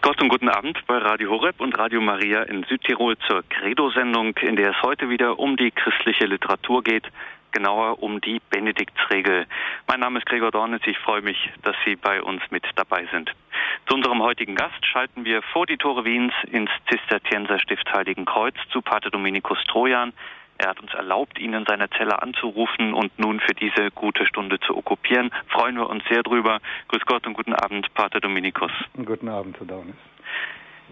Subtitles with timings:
[0.00, 4.34] Grüß Gott und guten Abend bei Radio Horeb und Radio Maria in Südtirol zur Credo-Sendung,
[4.38, 7.06] in der es heute wieder um die christliche Literatur geht,
[7.52, 9.46] genauer um die Benediktsregel.
[9.86, 13.30] Mein Name ist Gregor Dornitz, ich freue mich, dass Sie bei uns mit dabei sind.
[13.86, 18.80] Zu unserem heutigen Gast schalten wir vor die Tore Wiens ins Zisterzienserstift Heiligen Kreuz zu
[18.80, 20.14] Pater Dominikus Trojan.
[20.60, 24.60] Er hat uns erlaubt, ihn in seiner Zelle anzurufen und nun für diese gute Stunde
[24.60, 25.30] zu okkupieren.
[25.48, 26.60] Freuen wir uns sehr drüber.
[26.88, 28.70] Grüß Gott und guten Abend, Pater Dominikus.
[29.02, 29.96] Guten Abend, Herr Daunis.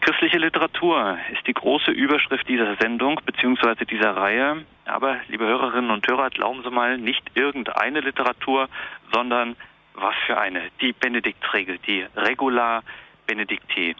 [0.00, 3.84] Christliche Literatur ist die große Überschrift dieser Sendung bzw.
[3.84, 4.64] dieser Reihe.
[4.86, 8.70] Aber, liebe Hörerinnen und Hörer, glauben Sie mal, nicht irgendeine Literatur,
[9.12, 9.54] sondern
[9.92, 10.62] was für eine?
[10.80, 12.82] Die Benediktsregel, die Regula
[13.26, 13.94] Benedicti.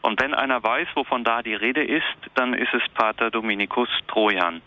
[0.00, 2.02] Und wenn einer weiß, wovon da die Rede ist,
[2.34, 4.62] dann ist es Pater Dominikus Trojan.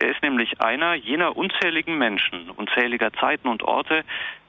[0.00, 4.04] Er ist nämlich einer jener unzähligen Menschen, unzähliger Zeiten und Orte,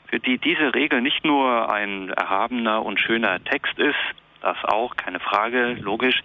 [0.07, 3.97] für die diese Regel nicht nur ein erhabener und schöner Text ist,
[4.41, 6.21] das auch, keine Frage, logisch,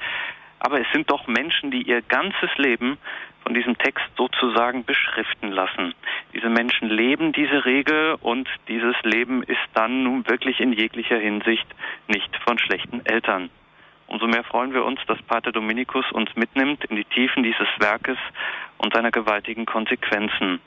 [0.59, 2.99] aber es sind doch Menschen, die ihr ganzes Leben
[3.43, 5.95] von diesem Text sozusagen beschriften lassen.
[6.35, 11.67] Diese Menschen leben diese Regel und dieses Leben ist dann nun wirklich in jeglicher Hinsicht
[12.09, 13.49] nicht von schlechten Eltern.
[14.07, 18.19] Umso mehr freuen wir uns, dass Pater Dominikus uns mitnimmt in die Tiefen dieses Werkes
[18.79, 20.61] und seiner gewaltigen Konsequenzen.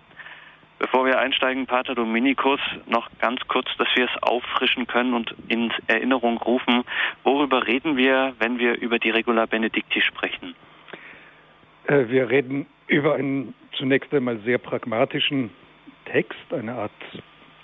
[0.80, 5.74] Bevor wir einsteigen, Pater Dominikus, noch ganz kurz, dass wir es auffrischen können und in
[5.88, 6.84] Erinnerung rufen.
[7.24, 10.54] Worüber reden wir, wenn wir über die Regula Benedicti sprechen?
[11.88, 15.50] Äh, wir reden über einen zunächst einmal sehr pragmatischen
[16.06, 16.92] Text, eine Art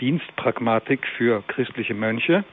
[0.02, 2.44] Dienstpragmatik für christliche Mönche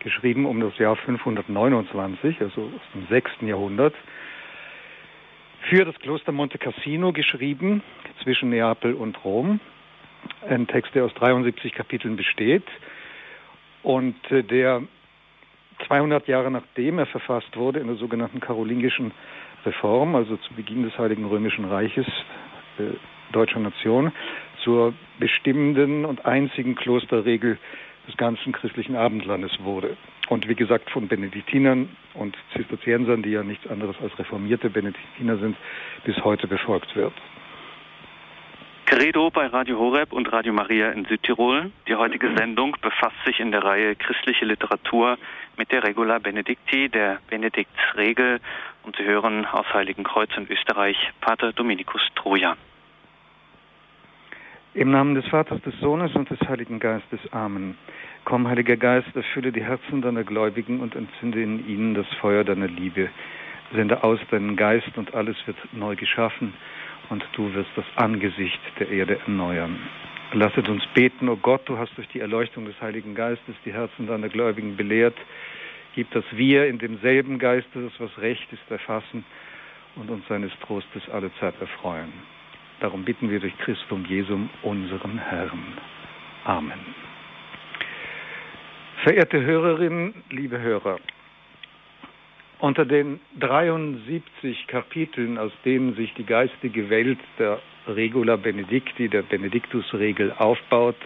[0.00, 3.30] geschrieben um das Jahr 529, also aus dem 6.
[3.42, 3.94] Jahrhundert,
[5.68, 7.82] für das Kloster Monte Cassino geschrieben,
[8.22, 9.60] zwischen Neapel und Rom.
[10.48, 12.64] Ein Text, der aus 73 Kapiteln besteht
[13.82, 14.82] und äh, der
[15.86, 19.12] 200 Jahre nachdem er verfasst wurde in der sogenannten karolingischen
[19.64, 22.06] Reform, also zu Beginn des Heiligen Römischen Reiches
[22.78, 22.96] äh,
[23.32, 24.12] deutscher Nation,
[24.64, 27.58] zur bestimmenden und einzigen Klosterregel
[28.08, 29.96] des ganzen christlichen Abendlandes wurde.
[30.28, 35.56] Und wie gesagt, von Benediktinern und Zisterziensern, die ja nichts anderes als reformierte Benediktiner sind,
[36.04, 37.14] bis heute befolgt wird.
[38.84, 41.70] Credo bei Radio Horeb und Radio Maria in Südtirol.
[41.86, 45.18] Die heutige Sendung befasst sich in der Reihe Christliche Literatur
[45.58, 48.40] mit der Regula Benedicti, der Benediktsregel.
[48.84, 52.56] Und Sie hören aus Heiligenkreuz in Österreich Pater Dominikus Troja.
[54.78, 57.18] Im Namen des Vaters, des Sohnes und des Heiligen Geistes.
[57.32, 57.76] Amen.
[58.24, 62.68] Komm, Heiliger Geist, erfülle die Herzen deiner Gläubigen und entzünde in ihnen das Feuer deiner
[62.68, 63.08] Liebe.
[63.74, 66.54] Sende aus deinen Geist und alles wird neu geschaffen
[67.08, 69.80] und du wirst das Angesicht der Erde erneuern.
[70.32, 73.72] Lasset uns beten, o oh Gott, du hast durch die Erleuchtung des Heiligen Geistes die
[73.72, 75.16] Herzen deiner Gläubigen belehrt.
[75.96, 79.24] Gib, dass wir in demselben Geiste, das was recht ist, erfassen
[79.96, 82.12] und uns seines Trostes alle Zeit erfreuen.
[82.80, 85.78] Darum bitten wir durch Christum Jesum, unseren Herrn.
[86.44, 86.78] Amen.
[89.02, 90.98] Verehrte Hörerinnen, liebe Hörer,
[92.60, 100.32] unter den 73 Kapiteln, aus denen sich die geistige Welt der Regula Benedicti, der Benediktusregel
[100.32, 100.96] aufbaut,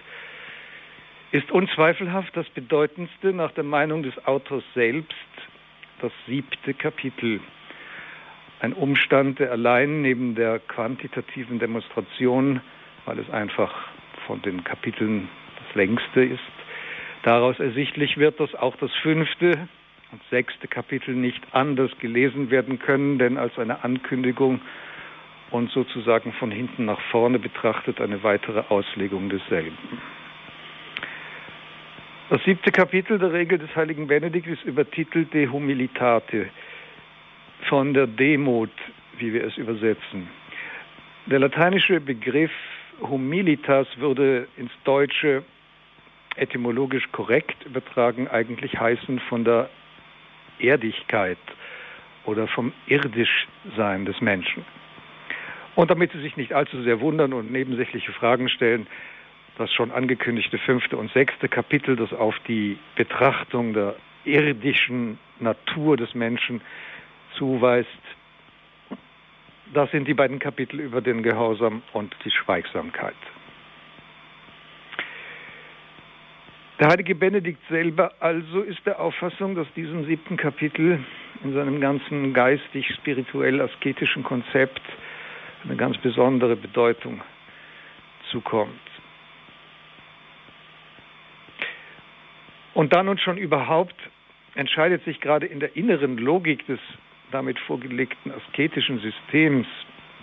[1.30, 5.14] ist unzweifelhaft das bedeutendste nach der Meinung des Autors selbst
[6.00, 7.40] das siebte Kapitel
[8.62, 12.60] ein Umstand, der allein neben der quantitativen Demonstration,
[13.04, 13.74] weil es einfach
[14.26, 15.28] von den Kapiteln
[15.58, 16.40] das längste ist,
[17.24, 19.68] daraus ersichtlich wird, dass auch das fünfte
[20.12, 24.60] und sechste Kapitel nicht anders gelesen werden können, denn als eine Ankündigung
[25.50, 29.76] und sozusagen von hinten nach vorne betrachtet eine weitere Auslegung desselben.
[32.30, 36.46] Das siebte Kapitel der Regel des heiligen Benedikt ist übertitelt De Humilitate,
[37.68, 38.70] von der Demut,
[39.18, 40.28] wie wir es übersetzen.
[41.26, 42.50] Der lateinische Begriff
[43.00, 45.44] humilitas würde ins Deutsche
[46.36, 49.68] etymologisch korrekt übertragen eigentlich heißen von der
[50.58, 51.38] Erdigkeit
[52.24, 54.64] oder vom Irdischsein des Menschen.
[55.74, 58.86] Und damit Sie sich nicht allzu sehr wundern und nebensächliche Fragen stellen,
[59.58, 66.14] das schon angekündigte fünfte und sechste Kapitel, das auf die Betrachtung der irdischen Natur des
[66.14, 66.60] Menschen
[67.36, 67.88] zuweist.
[69.74, 73.14] Das sind die beiden Kapitel über den Gehorsam und die Schweigsamkeit.
[76.80, 80.98] Der heilige Benedikt selber also ist der Auffassung, dass diesem siebten Kapitel
[81.44, 84.80] in seinem ganzen geistig-spirituell-asketischen Konzept
[85.64, 87.20] eine ganz besondere Bedeutung
[88.30, 88.72] zukommt.
[92.74, 93.94] Und dann und schon überhaupt
[94.54, 96.80] entscheidet sich gerade in der inneren Logik des
[97.32, 99.66] damit vorgelegten asketischen Systems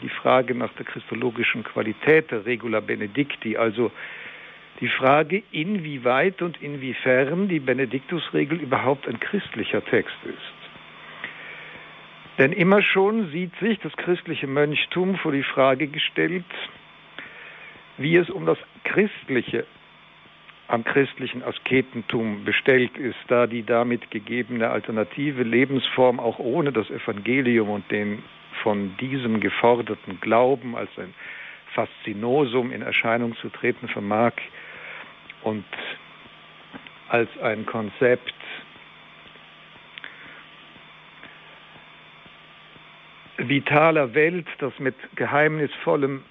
[0.02, 3.92] die Frage nach der christologischen Qualität der Regula Benedicti, also
[4.80, 10.60] die Frage, inwieweit und inwiefern die Benediktusregel überhaupt ein christlicher Text ist.
[12.38, 16.46] Denn immer schon sieht sich das christliche Mönchtum vor die Frage gestellt,
[17.98, 19.66] wie es um das Christliche
[20.69, 27.69] am christlichen Asketentum bestellt ist, da die damit gegebene alternative Lebensform auch ohne das Evangelium
[27.69, 28.21] und den
[28.62, 31.13] von diesem geforderten Glauben als ein
[31.74, 34.33] Faszinosum in Erscheinung zu treten vermag
[35.42, 35.66] und
[37.07, 38.33] als ein Konzept
[43.38, 46.24] vitaler Welt, das mit geheimnisvollem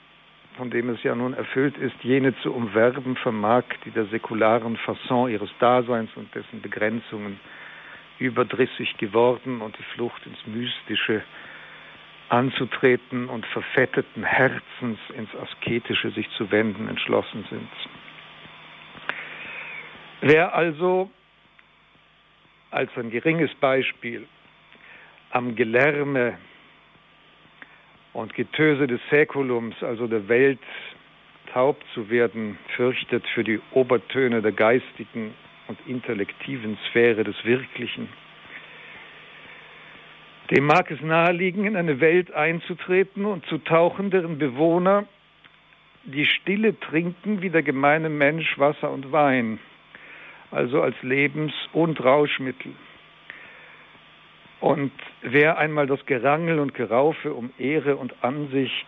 [0.59, 5.31] von dem es ja nun erfüllt ist, jene zu umwerben vermag, die der säkularen Fasson
[5.31, 7.39] ihres Daseins und dessen Begrenzungen
[8.19, 11.23] überdrissig geworden und die Flucht ins Mystische
[12.29, 17.71] anzutreten und verfetteten Herzens ins Asketische sich zu wenden entschlossen sind.
[20.21, 21.09] Wer also
[22.73, 24.27] als ein geringes Beispiel
[25.31, 26.37] am Gelärme
[28.13, 30.59] und Getöse des Säkulums, also der Welt,
[31.53, 35.35] taub zu werden, fürchtet für die Obertöne der geistigen
[35.67, 38.09] und intellektiven Sphäre des Wirklichen.
[40.51, 45.05] Dem mag es naheliegen, in eine Welt einzutreten und zu tauchen, deren Bewohner
[46.05, 49.59] die Stille trinken wie der gemeine Mensch Wasser und Wein,
[50.51, 52.73] also als Lebens- und Rauschmittel.
[54.61, 58.87] Und wer einmal das Gerangel und Geraufe um Ehre und Ansicht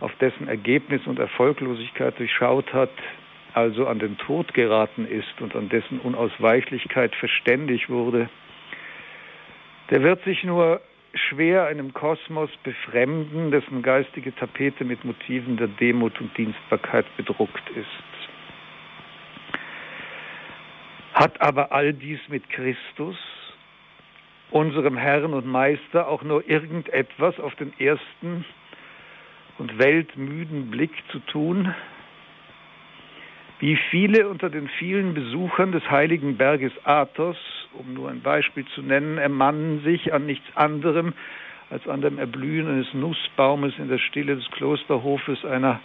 [0.00, 2.90] auf dessen Ergebnis und Erfolglosigkeit durchschaut hat,
[3.54, 8.28] also an den Tod geraten ist und an dessen Unausweichlichkeit verständig wurde,
[9.90, 10.80] der wird sich nur
[11.14, 17.86] schwer einem Kosmos befremden, dessen geistige Tapete mit Motiven der Demut und Dienstbarkeit bedruckt ist.
[21.12, 23.16] Hat aber all dies mit Christus,
[24.52, 28.44] unserem Herrn und Meister auch nur irgendetwas auf den ersten
[29.58, 31.74] und weltmüden Blick zu tun?
[33.60, 37.36] Wie viele unter den vielen Besuchern des heiligen Berges Athos,
[37.72, 41.14] um nur ein Beispiel zu nennen, ermannen sich an nichts anderem
[41.70, 45.80] als an dem Erblühen eines Nussbaumes in der Stille des Klosterhofes einer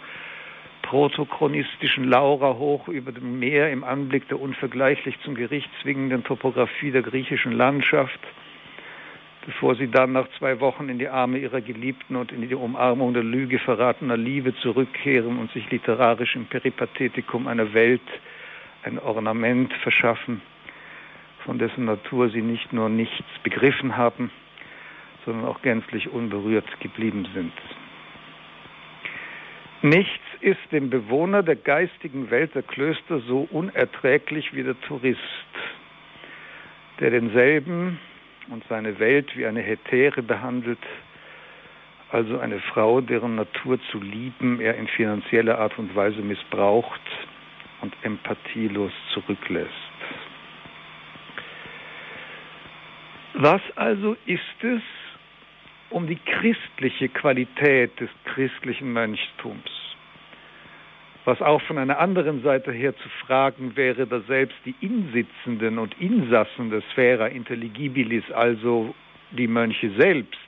[0.82, 7.02] protochronistischen Laura hoch über dem Meer im Anblick der unvergleichlich zum Gericht zwingenden Topographie der
[7.02, 8.20] griechischen Landschaft–
[9.48, 13.14] bevor sie dann nach zwei Wochen in die Arme ihrer Geliebten und in die Umarmung
[13.14, 18.02] der Lüge verratener Liebe zurückkehren und sich literarisch im Peripathetikum einer Welt
[18.82, 20.42] ein Ornament verschaffen,
[21.46, 24.30] von dessen Natur sie nicht nur nichts begriffen haben,
[25.24, 27.54] sondern auch gänzlich unberührt geblieben sind.
[29.80, 35.18] Nichts ist dem Bewohner der geistigen Welt der Klöster so unerträglich wie der Tourist,
[37.00, 37.98] der denselben
[38.50, 40.78] und seine Welt wie eine Hetäre behandelt,
[42.10, 47.00] also eine Frau, deren Natur zu lieben er in finanzieller Art und Weise missbraucht
[47.82, 49.72] und empathielos zurücklässt.
[53.34, 54.82] Was also ist es
[55.90, 59.77] um die christliche Qualität des christlichen Mönchtums?
[61.28, 65.94] Was auch von einer anderen Seite her zu fragen wäre, dass selbst die Insitzenden und
[66.00, 68.94] Insassen der Sphära Intelligibilis, also
[69.32, 70.40] die Mönche selbst,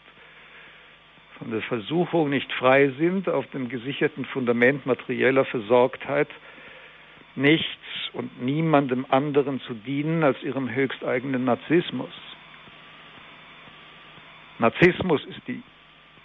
[1.39, 6.29] von der Versuchung nicht frei sind, auf dem gesicherten Fundament materieller Versorgtheit
[7.37, 7.67] nichts
[8.15, 12.15] und niemandem anderen zu dienen als ihrem höchsteigenen Narzissmus.
[14.59, 15.63] Narzissmus ist die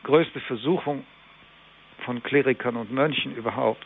[0.04, 1.04] größte Versuchung
[2.06, 3.86] von Klerikern und Mönchen überhaupt.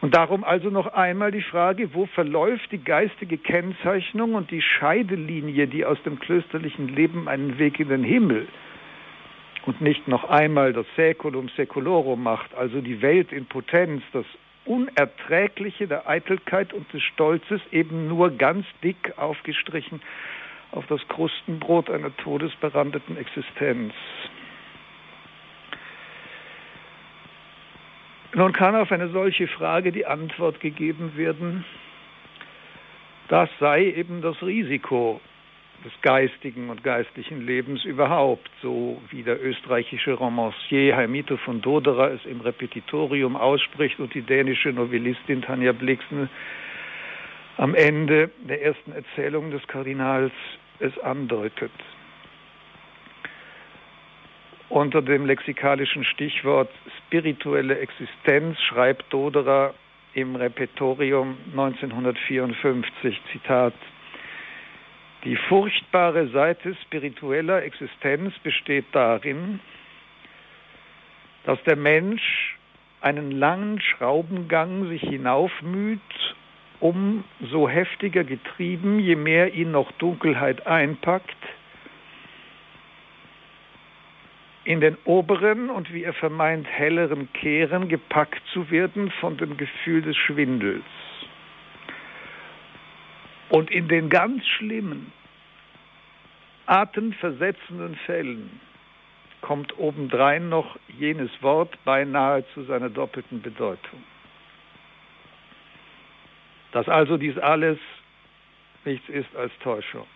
[0.00, 5.66] Und darum also noch einmal die Frage, wo verläuft die geistige Kennzeichnung und die Scheidelinie,
[5.66, 8.46] die aus dem klösterlichen Leben einen Weg in den Himmel
[9.66, 14.24] und nicht noch einmal das Säculum Säculorum macht, also die Welt in Potenz, das
[14.64, 20.00] Unerträgliche der Eitelkeit und des Stolzes eben nur ganz dick aufgestrichen
[20.70, 23.94] auf das Krustenbrot einer todesberandeten Existenz.
[28.34, 31.64] Nun kann auf eine solche Frage die Antwort gegeben werden,
[33.28, 35.20] das sei eben das Risiko
[35.84, 42.24] des geistigen und geistlichen Lebens überhaupt, so wie der österreichische Romancier Heimito von Doderer es
[42.26, 46.28] im Repetitorium ausspricht und die dänische Novellistin Tanja Blixen
[47.56, 50.32] am Ende der ersten Erzählung des Kardinals
[50.80, 51.72] es andeutet.
[54.70, 59.72] Unter dem lexikalischen Stichwort spirituelle Existenz schreibt Doderer
[60.12, 63.72] im Repertorium 1954, Zitat,
[65.24, 69.60] die furchtbare Seite spiritueller Existenz besteht darin,
[71.44, 72.56] dass der Mensch
[73.00, 76.00] einen langen Schraubengang sich hinaufmüht,
[76.80, 81.36] um so heftiger getrieben, je mehr ihn noch Dunkelheit einpackt,
[84.68, 90.02] in den oberen und wie er vermeint helleren Kehren gepackt zu werden von dem Gefühl
[90.02, 90.84] des Schwindels.
[93.48, 95.10] Und in den ganz schlimmen,
[96.66, 98.60] atemversetzenden Fällen
[99.40, 104.02] kommt obendrein noch jenes Wort beinahe zu seiner doppelten Bedeutung.
[106.72, 107.78] Dass also dies alles
[108.84, 110.06] nichts ist als Täuschung.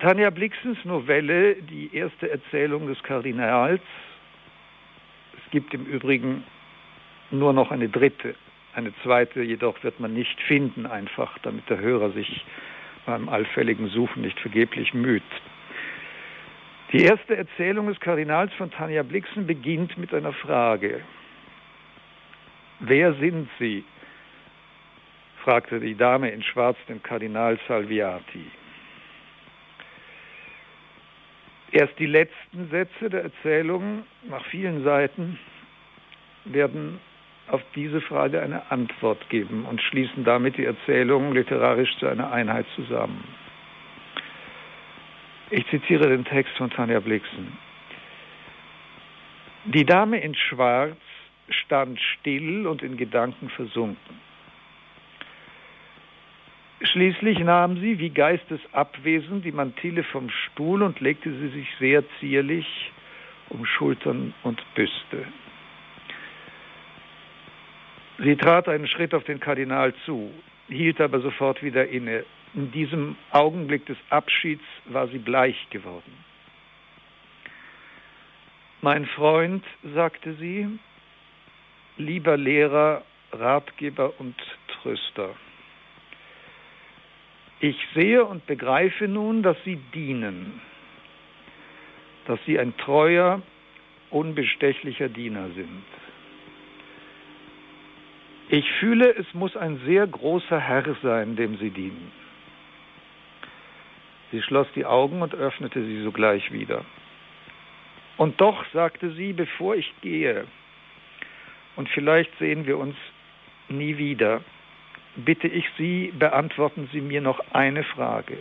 [0.00, 3.82] Tanja Blixens Novelle, die erste Erzählung des Kardinals,
[5.36, 6.42] es gibt im Übrigen
[7.30, 8.34] nur noch eine dritte,
[8.74, 12.46] eine zweite jedoch wird man nicht finden, einfach damit der Hörer sich
[13.04, 15.22] beim allfälligen Suchen nicht vergeblich müht.
[16.92, 21.02] Die erste Erzählung des Kardinals von Tanja Blixen beginnt mit einer Frage.
[22.80, 23.84] Wer sind Sie?
[25.44, 28.46] fragte die Dame in Schwarz den Kardinal Salviati.
[31.72, 35.38] Erst die letzten Sätze der Erzählung nach vielen Seiten
[36.44, 36.98] werden
[37.48, 42.66] auf diese Frage eine Antwort geben und schließen damit die Erzählung literarisch zu einer Einheit
[42.74, 43.22] zusammen.
[45.50, 47.56] Ich zitiere den Text von Tanja Blixen.
[49.64, 50.96] Die Dame in Schwarz
[51.48, 54.29] stand still und in Gedanken versunken.
[57.00, 62.92] Schließlich nahm sie, wie geistesabwesend, die Mantille vom Stuhl und legte sie sich sehr zierlich
[63.48, 65.24] um Schultern und Büste.
[68.18, 70.30] Sie trat einen Schritt auf den Kardinal zu,
[70.68, 72.26] hielt aber sofort wieder inne.
[72.52, 76.12] In diesem Augenblick des Abschieds war sie bleich geworden.
[78.82, 79.64] Mein Freund,
[79.94, 80.68] sagte sie,
[81.96, 84.36] lieber Lehrer, Ratgeber und
[84.68, 85.34] Tröster.
[87.60, 90.60] Ich sehe und begreife nun, dass Sie dienen,
[92.26, 93.42] dass Sie ein treuer,
[94.10, 95.84] unbestechlicher Diener sind.
[98.48, 102.10] Ich fühle, es muss ein sehr großer Herr sein, dem Sie dienen.
[104.32, 106.84] Sie schloss die Augen und öffnete sie sogleich wieder.
[108.16, 110.46] Und doch, sagte sie, bevor ich gehe,
[111.76, 112.96] und vielleicht sehen wir uns
[113.68, 114.42] nie wieder,
[115.16, 118.38] bitte ich Sie, beantworten Sie mir noch eine Frage.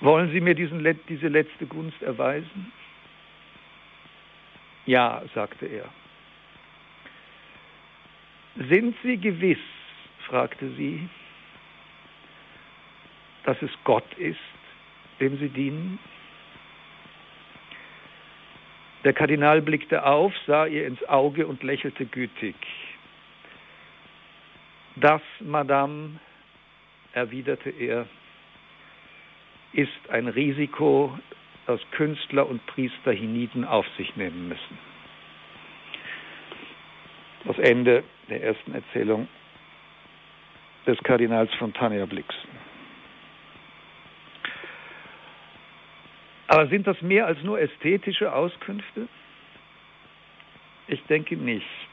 [0.00, 2.72] Wollen Sie mir diesen, diese letzte Gunst erweisen?
[4.86, 5.84] Ja, sagte er.
[8.68, 9.58] Sind Sie gewiss,
[10.26, 11.08] fragte sie,
[13.44, 14.38] dass es Gott ist,
[15.20, 15.98] dem Sie dienen?
[19.04, 22.56] Der Kardinal blickte auf, sah ihr ins Auge und lächelte gütig.
[25.00, 26.18] Das, Madame,
[27.12, 28.06] erwiderte er,
[29.72, 31.16] ist ein Risiko,
[31.66, 34.78] das Künstler und Priester hienieden auf sich nehmen müssen.
[37.44, 39.28] Das Ende der ersten Erzählung
[40.86, 42.50] des Kardinals von Tanja Blixen.
[46.48, 49.06] Aber sind das mehr als nur ästhetische Auskünfte?
[50.88, 51.87] Ich denke nicht.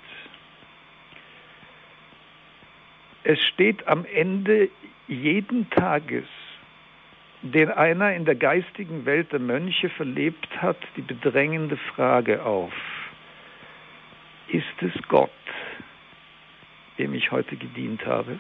[3.27, 4.69] Es steht am Ende
[5.07, 6.25] jeden Tages,
[7.41, 12.71] den einer in der geistigen Welt der Mönche verlebt hat, die bedrängende Frage auf.
[14.49, 15.31] Ist es Gott,
[16.99, 18.37] dem ich heute gedient habe?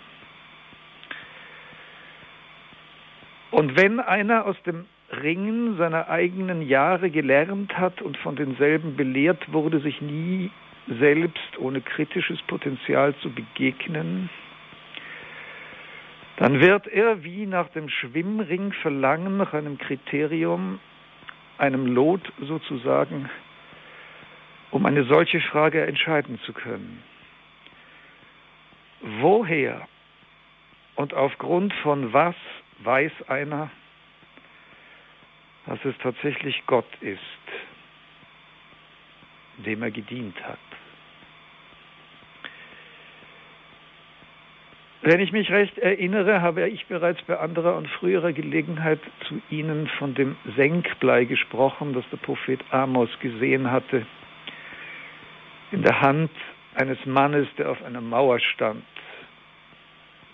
[3.49, 9.51] Und wenn einer aus dem Ringen seiner eigenen Jahre gelernt hat und von denselben belehrt
[9.51, 10.51] wurde, sich nie
[10.99, 14.29] selbst ohne kritisches Potenzial zu begegnen,
[16.37, 20.79] dann wird er wie nach dem Schwimmring verlangen nach einem Kriterium,
[21.57, 23.29] einem Lot sozusagen,
[24.71, 27.01] um eine solche Frage entscheiden zu können.
[29.21, 29.87] Woher
[30.95, 32.35] und aufgrund von was
[32.79, 33.69] weiß einer,
[35.67, 37.19] dass es tatsächlich Gott ist,
[39.57, 40.59] dem er gedient hat?
[45.07, 49.87] Wenn ich mich recht erinnere, habe ich bereits bei anderer und früherer Gelegenheit zu Ihnen
[49.99, 54.07] von dem Senkblei gesprochen, das der Prophet Amos gesehen hatte,
[55.71, 56.31] in der Hand
[56.73, 58.83] eines Mannes, der auf einer Mauer stand.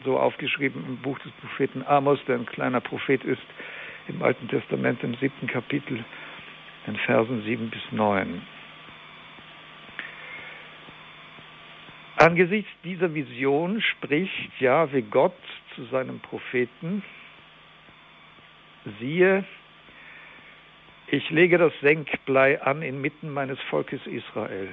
[0.06, 3.44] So aufgeschrieben im Buch des Propheten Amos, der ein kleiner Prophet ist,
[4.08, 6.06] im Alten Testament im siebten Kapitel,
[6.88, 8.42] in Versen sieben bis neun.
[12.22, 15.34] Angesichts dieser Vision spricht Jahwe Gott
[15.74, 17.01] zu seinem Propheten,
[19.00, 19.44] siehe,
[21.08, 24.70] ich lege das Senkblei an inmitten meines Volkes Israel.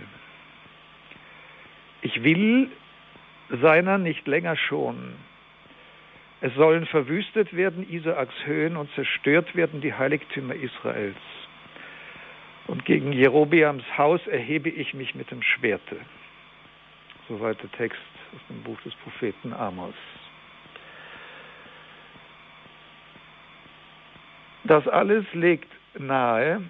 [2.02, 2.70] Ich will
[3.48, 5.14] seiner nicht länger schonen.
[6.42, 11.16] Es sollen verwüstet werden Isaaks Höhen und zerstört werden die Heiligtümer Israels.
[12.66, 15.96] Und gegen Jerobeams Haus erhebe ich mich mit dem Schwerte.
[17.28, 18.00] Soweit der Text
[18.34, 19.94] aus dem Buch des Propheten Amos.
[24.64, 26.62] Das alles legt nahe,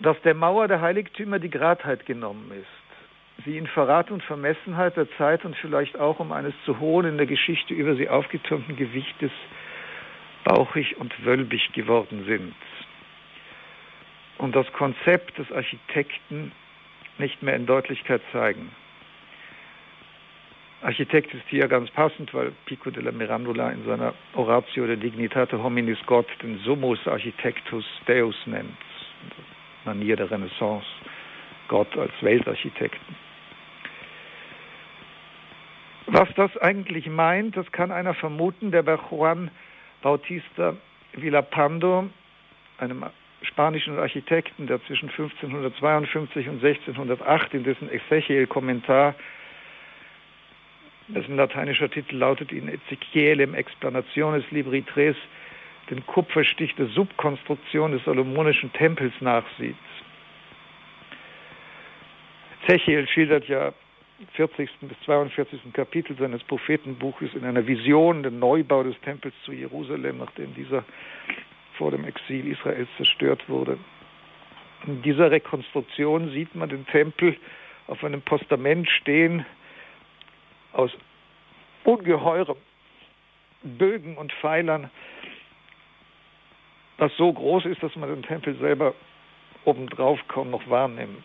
[0.00, 5.10] dass der Mauer der Heiligtümer die Gradheit genommen ist, sie in Verrat und Vermessenheit der
[5.16, 9.32] Zeit und vielleicht auch um eines zu hohen in der Geschichte über sie aufgetürmten Gewichtes
[10.44, 12.54] bauchig und wölbig geworden sind.
[14.38, 16.52] Und das Konzept des Architekten
[17.18, 18.70] nicht mehr in Deutlichkeit zeigen.
[20.82, 25.98] Architekt ist hier ganz passend, weil Pico della Mirandola in seiner Oratio de Dignitate Hominis
[26.04, 28.76] Gott den Summus Architectus Deus nennt,
[29.86, 30.86] Manier der Renaissance,
[31.68, 33.16] Gott als Weltarchitekten.
[36.06, 39.50] Was das eigentlich meint, das kann einer vermuten, der bei Juan
[40.02, 40.76] Bautista
[41.14, 42.10] Villapando,
[42.76, 43.06] einem
[43.44, 49.14] spanischen Architekten, der zwischen 1552 und 1608 in dessen Ezechiel-Kommentar,
[51.08, 55.16] dessen lateinischer Titel lautet in Ezechielem Explanationes Libri Tres,
[55.90, 59.76] den Kupferstich der Subkonstruktion des salomonischen Tempels nachsieht.
[62.62, 63.74] Ezechiel schildert ja
[64.32, 64.70] 40.
[64.80, 65.60] bis 42.
[65.72, 70.84] Kapitel seines Prophetenbuches in einer Vision den Neubau des Tempels zu Jerusalem, nachdem dieser
[71.76, 73.78] vor dem Exil Israels zerstört wurde.
[74.86, 77.36] In dieser Rekonstruktion sieht man den Tempel
[77.86, 79.44] auf einem Postament stehen
[80.72, 80.90] aus
[81.84, 82.56] ungeheuren
[83.62, 84.90] Bögen und Pfeilern,
[86.98, 88.94] das so groß ist, dass man den Tempel selber
[89.64, 91.24] obendrauf kaum noch wahrnimmt.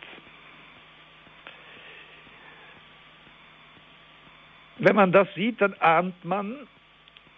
[4.77, 6.67] Wenn man das sieht, dann ahnt man,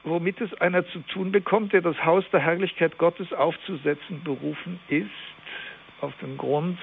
[0.04, 5.10] womit es einer zu tun bekommt, der das Haus der Herrlichkeit Gottes aufzusetzen berufen ist,
[6.02, 6.80] auf dem Grund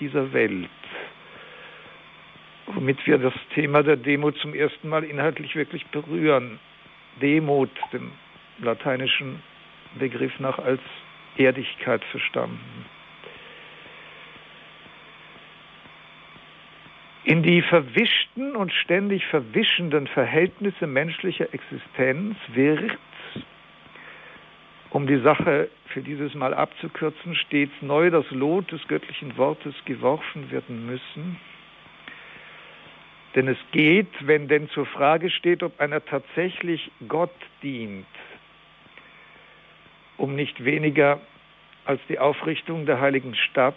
[0.00, 0.70] dieser Welt.
[2.66, 6.60] Womit wir das Thema der Demut zum ersten Mal inhaltlich wirklich berühren.
[7.20, 8.12] Demut, dem
[8.58, 9.42] lateinischen
[9.98, 10.80] Begriff nach als
[11.36, 12.84] Erdigkeit verstanden.
[17.28, 22.96] In die verwischten und ständig verwischenden Verhältnisse menschlicher Existenz wird,
[24.88, 30.50] um die Sache für dieses Mal abzukürzen, stets neu das Lot des göttlichen Wortes geworfen
[30.50, 31.38] werden müssen.
[33.34, 38.06] Denn es geht, wenn denn zur Frage steht, ob einer tatsächlich Gott dient,
[40.16, 41.20] um nicht weniger
[41.84, 43.76] als die Aufrichtung der heiligen Stadt,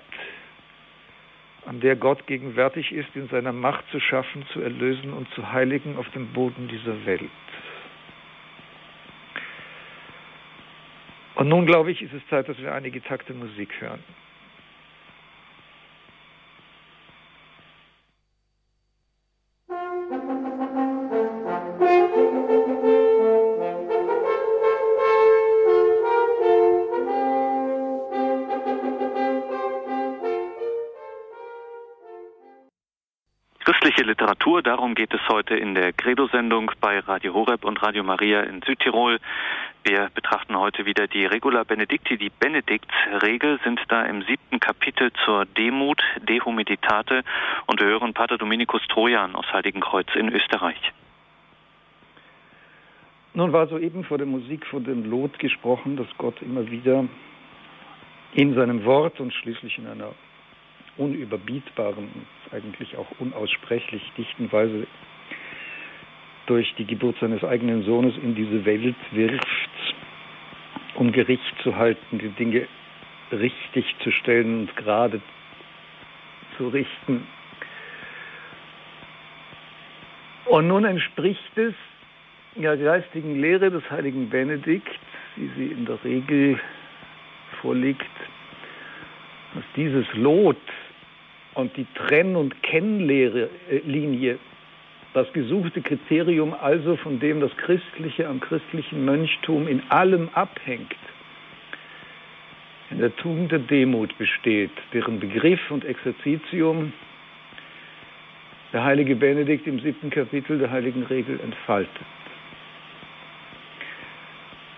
[1.71, 5.95] an der Gott gegenwärtig ist, in seiner Macht zu schaffen, zu erlösen und zu heiligen
[5.95, 7.31] auf dem Boden dieser Welt.
[11.35, 14.03] Und nun, glaube ich, ist es Zeit, dass wir einige Takte Musik hören.
[34.91, 39.19] Darum geht es heute in der Credo-Sendung bei Radio Horeb und Radio Maria in Südtirol.
[39.85, 42.17] Wir betrachten heute wieder die Regula Benedicti.
[42.17, 47.23] Die Benediktsregel sind da im siebten Kapitel zur Demut, Dehumiditate
[47.67, 50.91] und wir hören Pater Dominikus Trojan aus Heiligenkreuz in Österreich.
[53.33, 57.05] Nun war soeben vor der Musik von dem Lot gesprochen, dass Gott immer wieder
[58.33, 60.11] in seinem Wort und schließlich in einer
[60.97, 62.09] unüberbietbaren,
[62.51, 64.87] eigentlich auch unaussprechlich dichten Weise
[66.47, 69.69] durch die Geburt seines eigenen Sohnes in diese Welt wirft,
[70.95, 72.67] um Gericht zu halten, die Dinge
[73.31, 75.21] richtig zu stellen und gerade
[76.57, 77.25] zu richten.
[80.45, 81.73] Und nun entspricht es
[82.55, 84.99] der geistigen Lehre des heiligen Benedikt,
[85.37, 86.59] wie sie in der Regel
[87.61, 88.01] vorliegt,
[89.53, 90.57] dass dieses Lot
[91.53, 94.39] und die Trenn- und Kennlinie
[95.13, 100.95] das gesuchte Kriterium also, von dem das Christliche am christlichen Mönchtum in allem abhängt,
[102.89, 106.93] in der Tugend der Demut besteht, deren Begriff und Exerzitium
[108.71, 112.05] der heilige Benedikt im siebten Kapitel der heiligen Regel entfaltet.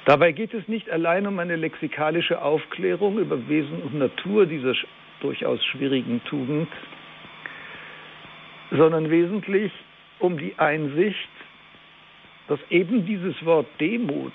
[0.06, 4.74] Dabei geht es nicht allein um eine lexikalische Aufklärung über Wesen und Natur dieser
[5.22, 6.68] durchaus schwierigen Tugend,
[8.72, 9.72] sondern wesentlich
[10.20, 11.30] um die Einsicht,
[12.48, 14.34] dass eben dieses Wort Demut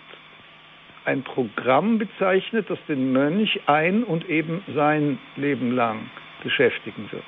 [1.05, 6.11] ein Programm bezeichnet, das den Mönch ein und eben sein Leben lang
[6.43, 7.25] beschäftigen wird.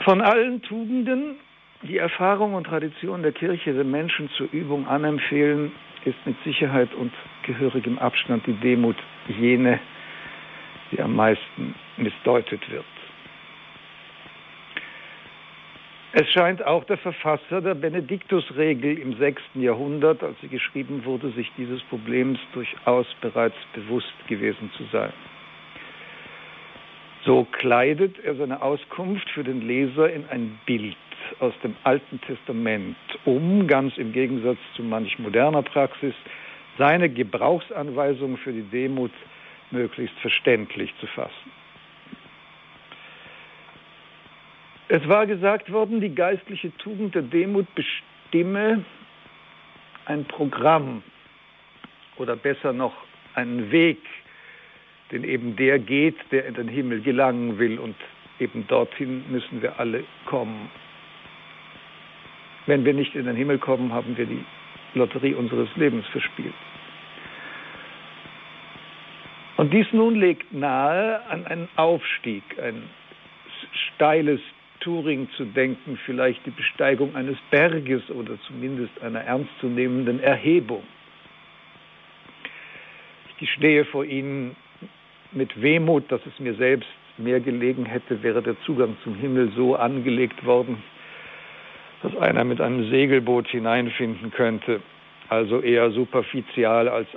[0.00, 1.36] Von allen Tugenden,
[1.84, 5.72] die Erfahrung und Tradition der Kirche den Menschen zur Übung anempfehlen,
[6.04, 7.12] ist mit Sicherheit und
[7.44, 8.96] gehörigem Abstand die Demut
[9.28, 9.80] jene,
[10.90, 12.84] die am meisten missdeutet wird.
[16.12, 19.42] Es scheint auch der Verfasser der Benediktusregel im 6.
[19.54, 25.12] Jahrhundert, als sie geschrieben wurde, sich dieses Problems durchaus bereits bewusst gewesen zu sein.
[27.24, 30.96] So kleidet er seine Auskunft für den Leser in ein Bild
[31.40, 36.14] aus dem Alten Testament, um, ganz im Gegensatz zu manch moderner Praxis,
[36.78, 39.12] seine Gebrauchsanweisung für die Demut
[39.70, 41.52] möglichst verständlich zu fassen.
[44.88, 48.84] Es war gesagt worden, die geistliche Tugend der Demut bestimme
[50.04, 51.02] ein Programm
[52.16, 52.94] oder besser noch
[53.34, 53.98] einen Weg,
[55.10, 57.96] den eben der geht, der in den Himmel gelangen will und
[58.38, 60.70] eben dorthin müssen wir alle kommen.
[62.66, 64.44] Wenn wir nicht in den Himmel kommen, haben wir die
[64.94, 66.54] Lotterie unseres Lebens verspielt.
[69.56, 72.82] Und dies nun legt nahe an einen Aufstieg, ein
[73.94, 74.40] steiles
[74.80, 80.82] Turing zu denken, vielleicht die Besteigung eines Berges oder zumindest einer ernstzunehmenden Erhebung.
[83.40, 84.56] Ich stehe vor Ihnen
[85.32, 89.76] mit Wehmut, dass es mir selbst mehr gelegen hätte, wäre der Zugang zum Himmel so
[89.76, 90.82] angelegt worden,
[92.04, 94.82] dass einer mit einem Segelboot hineinfinden könnte,
[95.30, 97.08] also eher superficial als,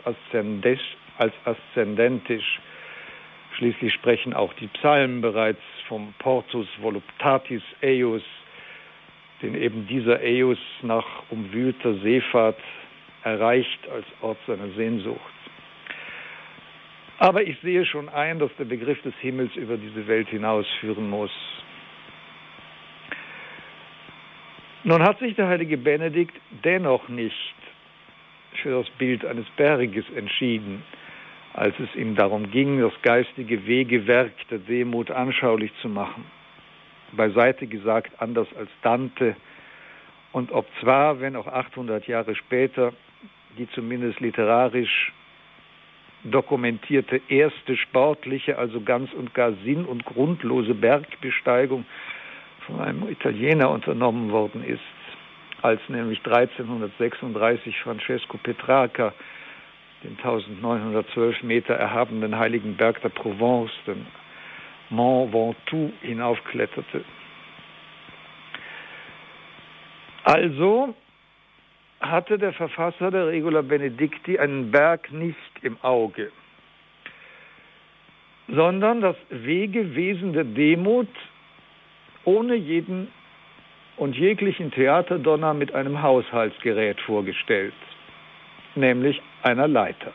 [1.18, 2.62] als aszendentisch.
[3.58, 8.22] Schließlich sprechen auch die Psalmen bereits vom Portus voluptatis eius,
[9.42, 12.60] den eben dieser Eius nach umwühlter Seefahrt
[13.24, 15.20] erreicht als Ort seiner Sehnsucht.
[17.20, 21.32] Aber ich sehe schon ein, dass der Begriff des Himmels über diese Welt hinausführen muss.
[24.88, 27.56] Nun hat sich der heilige Benedikt dennoch nicht
[28.62, 30.82] für das Bild eines Berges entschieden,
[31.54, 36.24] als es ihm darum ging, das geistige Wegewerk der Demut anschaulich zu machen.
[37.12, 39.36] Beiseite gesagt anders als Dante
[40.32, 42.94] und ob zwar, wenn auch 800 Jahre später,
[43.58, 45.12] die zumindest literarisch
[46.24, 51.86] dokumentierte erste sportliche, also ganz und gar sinn- und grundlose Bergbesteigung
[52.68, 54.82] von einem Italiener unternommen worden ist,
[55.62, 59.14] als nämlich 1336 Francesco Petrarca
[60.04, 64.06] den 1912 Meter erhabenen heiligen Berg der Provence, den
[64.90, 67.04] Mont Ventoux, hinaufkletterte.
[70.24, 70.94] Also
[72.00, 76.32] hatte der Verfasser der Regula Benedicti einen Berg nicht im Auge,
[78.48, 81.10] sondern das Wegewesen der Demut
[82.28, 83.08] ohne jeden
[83.96, 87.74] und jeglichen Theaterdonner mit einem Haushaltsgerät vorgestellt,
[88.76, 90.14] nämlich einer Leiter.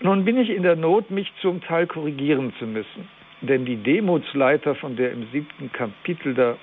[0.00, 3.08] Nun bin ich in der Not, mich zum Teil korrigieren zu müssen,
[3.42, 6.56] denn die Demutsleiter, von der im siebten Kapitel der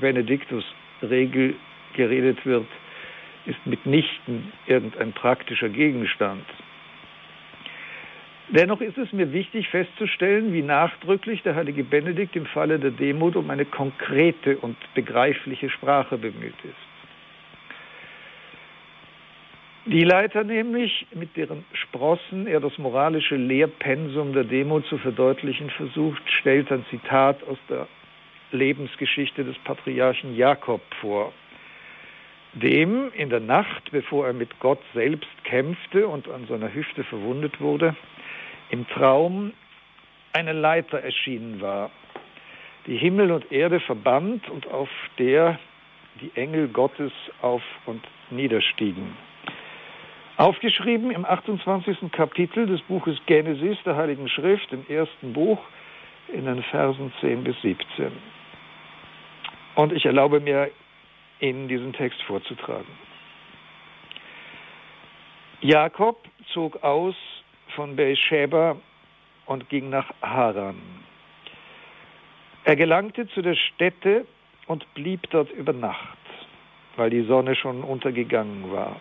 [0.00, 1.54] Benediktus-Regel
[1.94, 2.66] geredet wird,
[3.44, 6.46] ist mitnichten irgendein praktischer Gegenstand.
[8.54, 13.34] Dennoch ist es mir wichtig festzustellen, wie nachdrücklich der heilige Benedikt im Falle der Demut
[13.34, 16.92] um eine konkrete und begreifliche Sprache bemüht ist.
[19.86, 26.22] Die Leiter nämlich, mit deren Sprossen er das moralische Lehrpensum der Demut zu verdeutlichen versucht,
[26.30, 27.88] stellt ein Zitat aus der
[28.52, 31.32] Lebensgeschichte des Patriarchen Jakob vor,
[32.52, 37.58] dem in der Nacht, bevor er mit Gott selbst kämpfte und an seiner Hüfte verwundet
[37.58, 37.96] wurde,
[38.72, 39.52] im Traum
[40.32, 41.90] eine Leiter erschienen war,
[42.86, 45.58] die Himmel und Erde verband und auf der
[46.20, 49.16] die Engel Gottes auf und niederstiegen.
[50.38, 52.10] Aufgeschrieben im 28.
[52.12, 55.60] Kapitel des Buches Genesis der Heiligen Schrift, im ersten Buch,
[56.32, 58.10] in den Versen 10 bis 17.
[59.74, 60.70] Und ich erlaube mir,
[61.40, 62.86] Ihnen diesen Text vorzutragen.
[65.60, 67.14] Jakob zog aus
[67.74, 68.76] von Beersheba
[69.46, 70.76] und ging nach Haran.
[72.64, 74.26] Er gelangte zu der Stätte
[74.66, 76.18] und blieb dort über Nacht,
[76.96, 79.00] weil die Sonne schon untergegangen war.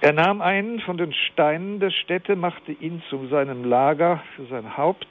[0.00, 4.76] Er nahm einen von den Steinen der Stätte, machte ihn zu seinem Lager für sein
[4.76, 5.08] Haupt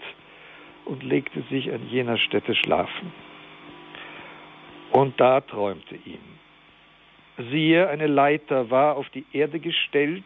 [0.85, 3.11] und legte sich an jener Stätte schlafen.
[4.91, 6.19] Und da träumte ihm.
[7.51, 10.23] Siehe, eine Leiter war auf die Erde gestellt,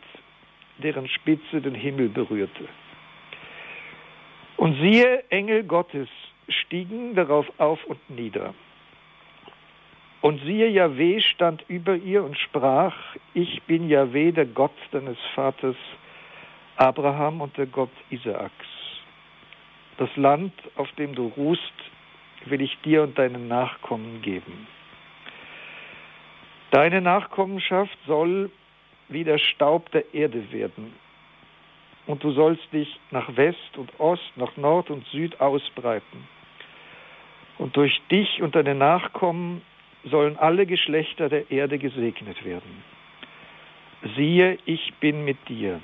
[0.77, 2.67] deren Spitze den Himmel berührte.
[4.57, 6.07] Und siehe, Engel Gottes
[6.47, 8.53] stiegen darauf auf und nieder.
[10.21, 12.95] Und siehe, Jahweh stand über ihr und sprach,
[13.33, 15.75] ich bin Jahweh, der Gott deines Vaters
[16.75, 18.67] Abraham und der Gott Isaaks.
[19.97, 21.73] Das Land, auf dem du ruhst,
[22.45, 24.67] will ich dir und deinen Nachkommen geben.
[26.71, 28.49] Deine Nachkommenschaft soll
[29.11, 30.93] wie der Staub der Erde werden
[32.07, 36.27] und du sollst dich nach West und Ost, nach Nord und Süd ausbreiten.
[37.57, 39.61] Und durch dich und deine Nachkommen
[40.03, 42.83] sollen alle Geschlechter der Erde gesegnet werden.
[44.15, 45.79] Siehe, ich bin mit dir.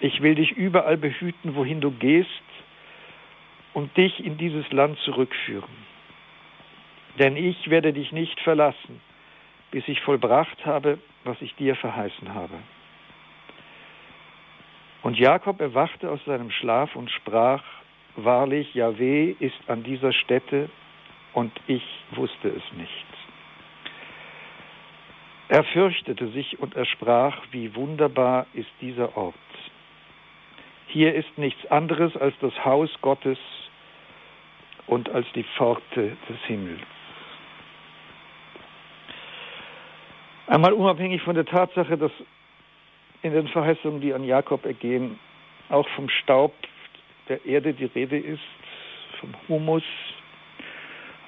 [0.00, 2.28] Ich will dich überall behüten, wohin du gehst,
[3.74, 5.88] und dich in dieses Land zurückführen.
[7.18, 9.00] Denn ich werde dich nicht verlassen,
[9.72, 12.58] bis ich vollbracht habe, was ich dir verheißen habe.
[15.02, 17.62] Und Jakob erwachte aus seinem Schlaf und sprach,
[18.16, 20.68] Wahrlich, Jahweh ist an dieser Stätte
[21.34, 23.06] und ich wusste es nicht.
[25.48, 29.34] Er fürchtete sich und er sprach, wie wunderbar ist dieser Ort.
[30.88, 33.38] Hier ist nichts anderes als das Haus Gottes
[34.88, 36.97] und als die Pforte des Himmels.
[40.48, 42.12] Einmal unabhängig von der Tatsache, dass
[43.20, 45.18] in den Verheißungen, die an Jakob ergehen,
[45.68, 46.54] auch vom Staub
[47.28, 48.40] der Erde die Rede ist,
[49.20, 49.82] vom Humus,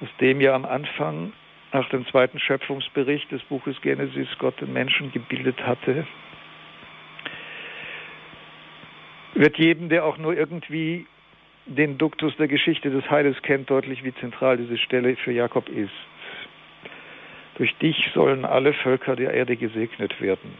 [0.01, 1.33] aus dem ja am Anfang
[1.71, 6.07] nach dem zweiten Schöpfungsbericht des Buches Genesis Gott den Menschen gebildet hatte,
[9.35, 11.05] wird jedem, der auch nur irgendwie
[11.67, 15.91] den Duktus der Geschichte des Heiles kennt, deutlich, wie zentral diese Stelle für Jakob ist.
[17.61, 20.57] Durch dich sollen alle Völker der Erde gesegnet werden.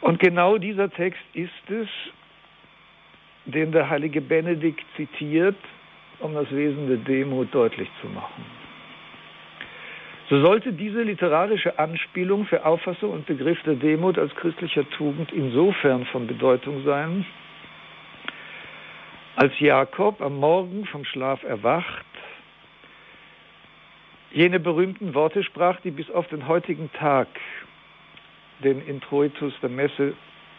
[0.00, 1.88] Und genau dieser Text ist es,
[3.46, 5.56] den der heilige Benedikt zitiert,
[6.20, 8.44] um das Wesen der Demut deutlich zu machen.
[10.30, 16.06] So sollte diese literarische Anspielung für Auffassung und Begriff der Demut als christlicher Tugend insofern
[16.06, 17.26] von Bedeutung sein,
[19.34, 22.06] als Jakob am Morgen vom Schlaf erwacht,
[24.32, 27.28] jene berühmten Worte sprach, die bis auf den heutigen Tag
[28.62, 30.14] den Introitus der Messe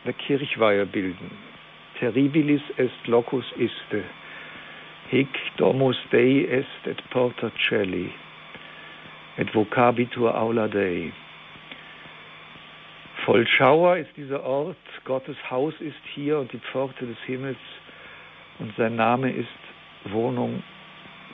[0.05, 1.31] der Kirchweihe bilden.
[1.99, 4.03] Terribilis est locus iste,
[5.09, 8.09] hic domus Dei est et porta celi,
[9.37, 11.11] et vocabitur aula Dei.
[13.25, 17.57] Voll Schauer ist dieser Ort, Gottes Haus ist hier und die Pforte des Himmels
[18.59, 19.47] und sein Name ist
[20.05, 20.61] Wohnung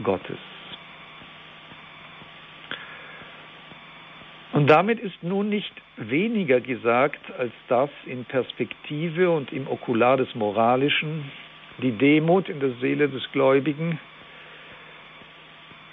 [0.04, 0.38] Gottes.
[4.60, 10.36] Und damit ist nun nicht weniger gesagt als das in Perspektive und im Okular des
[10.36, 11.32] Moralischen,
[11.82, 14.02] die Demut in der Seele des Gläubigen,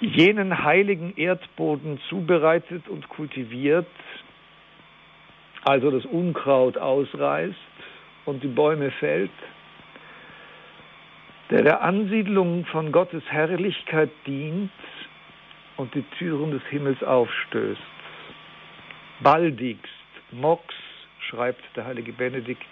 [0.01, 3.87] jenen heiligen Erdboden zubereitet und kultiviert,
[5.63, 7.55] also das Unkraut ausreißt
[8.25, 9.31] und die Bäume fällt,
[11.51, 14.71] der der Ansiedlung von Gottes Herrlichkeit dient
[15.77, 17.96] und die Türen des Himmels aufstößt
[19.21, 19.87] baldigst,
[20.31, 20.73] mox,
[21.19, 22.65] schreibt der heilige Benedikt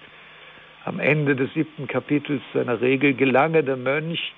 [0.85, 4.33] am Ende des siebten Kapitels seiner Regel, gelange der Mönch,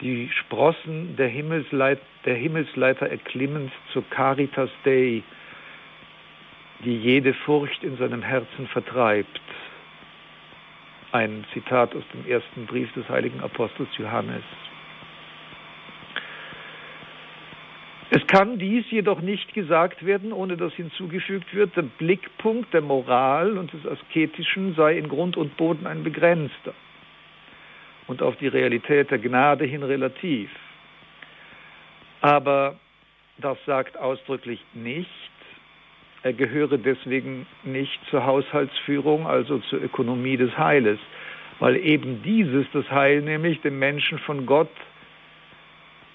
[0.00, 5.22] die Sprossen der, Himmelsleit der Himmelsleiter erklimmend zur Caritas Dei,
[6.84, 9.40] die jede Furcht in seinem Herzen vertreibt.
[11.12, 14.44] Ein Zitat aus dem ersten Brief des heiligen Apostels Johannes.
[18.12, 23.56] Es kann dies jedoch nicht gesagt werden, ohne dass hinzugefügt wird, der Blickpunkt der Moral
[23.56, 26.74] und des Asketischen sei in Grund und Boden ein begrenzter
[28.08, 30.50] und auf die Realität der Gnade hin relativ.
[32.20, 32.80] Aber
[33.38, 35.08] das sagt ausdrücklich nicht,
[36.24, 40.98] er gehöre deswegen nicht zur Haushaltsführung, also zur Ökonomie des Heiles,
[41.60, 44.68] weil eben dieses, das Heil nämlich dem Menschen von Gott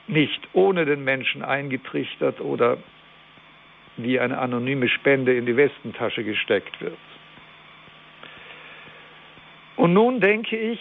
[0.07, 2.77] nicht ohne den Menschen eingetrichtert oder
[3.97, 6.97] wie eine anonyme Spende in die Westentasche gesteckt wird.
[9.77, 10.79] Und nun denke ich,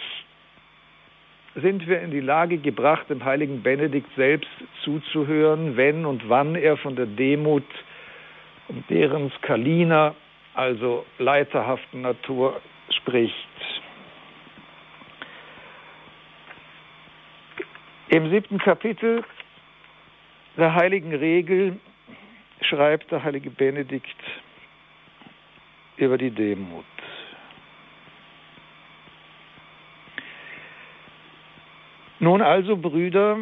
[1.55, 4.49] sind wir in die Lage gebracht, dem heiligen Benedikt selbst
[4.83, 7.63] zuzuhören, wenn und wann er von der Demut
[8.67, 10.15] und deren Skalina,
[10.53, 13.33] also leiterhaften Natur, spricht.
[18.15, 19.25] Im siebten Kapitel
[20.55, 21.77] der heiligen Regel
[22.61, 24.15] schreibt der heilige Benedikt
[25.97, 26.85] über die Demut.
[32.21, 33.39] Nun also, Brüder,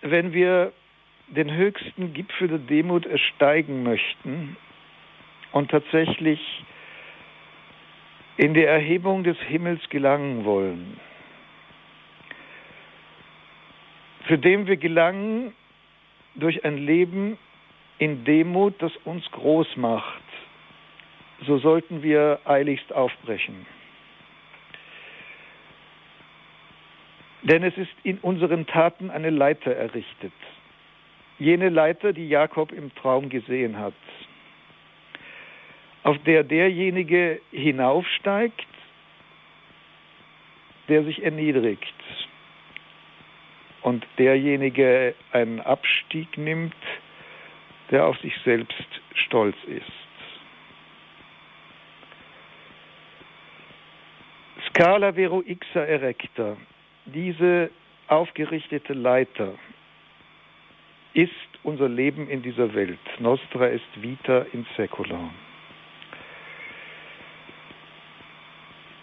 [0.00, 0.72] wenn wir
[1.28, 4.56] den höchsten Gipfel der Demut ersteigen möchten
[5.52, 6.64] und tatsächlich
[8.38, 10.98] in die Erhebung des Himmels gelangen wollen,
[14.28, 15.54] für den wir gelangen
[16.34, 17.38] durch ein Leben
[17.98, 20.22] in Demut, das uns groß macht,
[21.46, 23.66] so sollten wir eiligst aufbrechen.
[27.42, 30.32] Denn es ist in unseren Taten eine Leiter errichtet.
[31.38, 33.94] Jene Leiter, die Jakob im Traum gesehen hat,
[36.02, 38.66] auf der derjenige hinaufsteigt,
[40.88, 41.94] der sich erniedrigt
[43.82, 46.74] und derjenige einen Abstieg nimmt,
[47.90, 49.92] der auf sich selbst stolz ist.
[54.68, 56.56] Scala vero ixa erecta,
[57.06, 57.70] diese
[58.08, 59.54] aufgerichtete Leiter
[61.14, 62.98] ist unser Leben in dieser Welt.
[63.18, 65.30] Nostra est vita in secula.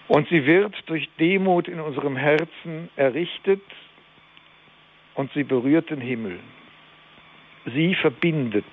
[0.07, 3.63] Und sie wird durch Demut in unserem Herzen errichtet
[5.15, 6.39] und sie berührt den Himmel.
[7.73, 8.65] Sie verbindet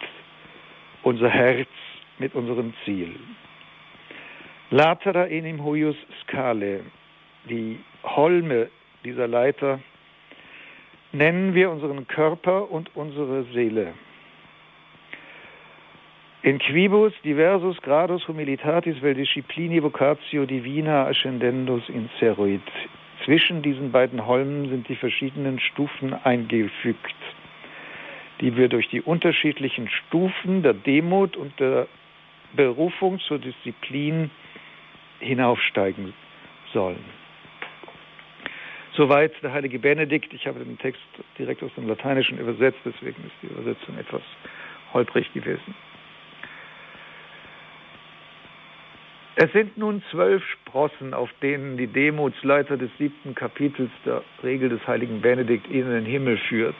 [1.02, 1.68] unser Herz
[2.18, 3.14] mit unserem Ziel.
[4.70, 6.80] Latera enim huius scale,
[7.48, 8.68] die Holme
[9.04, 9.80] dieser Leiter,
[11.12, 13.94] nennen wir unseren Körper und unsere Seele.
[16.42, 22.66] In quibus diversus gradus humilitatis vel disciplini vocatio divina ascendendus inseruit.
[23.24, 27.14] Zwischen diesen beiden Holmen sind die verschiedenen Stufen eingefügt,
[28.40, 31.86] die wir durch die unterschiedlichen Stufen der Demut und der
[32.54, 34.30] Berufung zur Disziplin
[35.20, 36.14] hinaufsteigen
[36.72, 37.04] sollen.
[38.94, 40.34] Soweit der heilige Benedikt.
[40.34, 41.00] Ich habe den Text
[41.38, 44.22] direkt aus dem Lateinischen übersetzt, deswegen ist die Übersetzung etwas
[44.92, 45.74] holprig gewesen.
[49.34, 54.86] Es sind nun zwölf Sprossen, auf denen die Demutsleiter des siebten Kapitels der Regel des
[54.86, 56.76] heiligen Benedikt in den Himmel führt.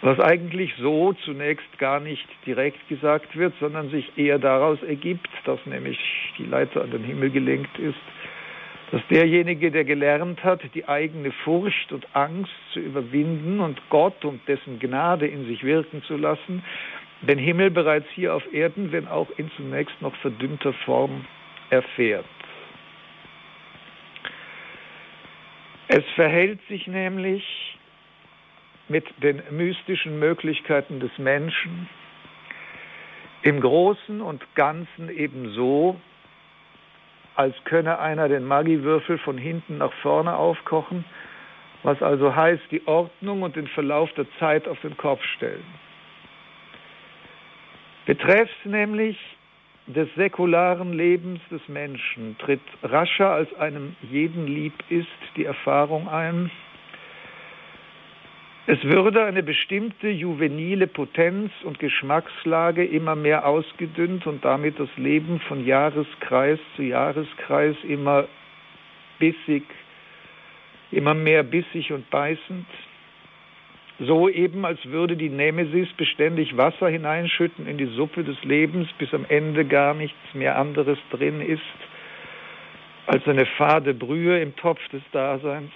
[0.00, 5.64] Was eigentlich so zunächst gar nicht direkt gesagt wird, sondern sich eher daraus ergibt, dass
[5.66, 5.98] nämlich
[6.38, 8.00] die Leiter an den Himmel gelenkt ist
[8.92, 14.46] dass derjenige, der gelernt hat, die eigene Furcht und Angst zu überwinden und Gott und
[14.46, 16.62] dessen Gnade in sich wirken zu lassen,
[17.22, 21.24] den Himmel bereits hier auf Erden, wenn auch in zunächst noch verdünnter Form,
[21.70, 22.26] erfährt.
[25.88, 27.44] Es verhält sich nämlich
[28.88, 31.88] mit den mystischen Möglichkeiten des Menschen
[33.42, 36.00] im Großen und Ganzen ebenso,
[37.34, 41.04] als könne einer den Magiewürfel von hinten nach vorne aufkochen,
[41.82, 45.64] was also heißt, die Ordnung und den Verlauf der Zeit auf den Kopf stellen.
[48.06, 49.18] Betreffs nämlich
[49.86, 56.50] des säkularen Lebens des Menschen tritt rascher als einem jeden lieb ist die Erfahrung ein,
[58.64, 65.40] es würde eine bestimmte juvenile Potenz und Geschmackslage immer mehr ausgedünnt und damit das Leben
[65.40, 68.28] von Jahreskreis zu Jahreskreis immer
[69.18, 69.64] bissig,
[70.92, 72.66] immer mehr bissig und beißend.
[74.06, 79.14] So eben, als würde die Nemesis beständig Wasser hineinschütten in die Suppe des Lebens, bis
[79.14, 81.62] am Ende gar nichts mehr anderes drin ist
[83.06, 85.72] als eine fade Brühe im Topf des Daseins.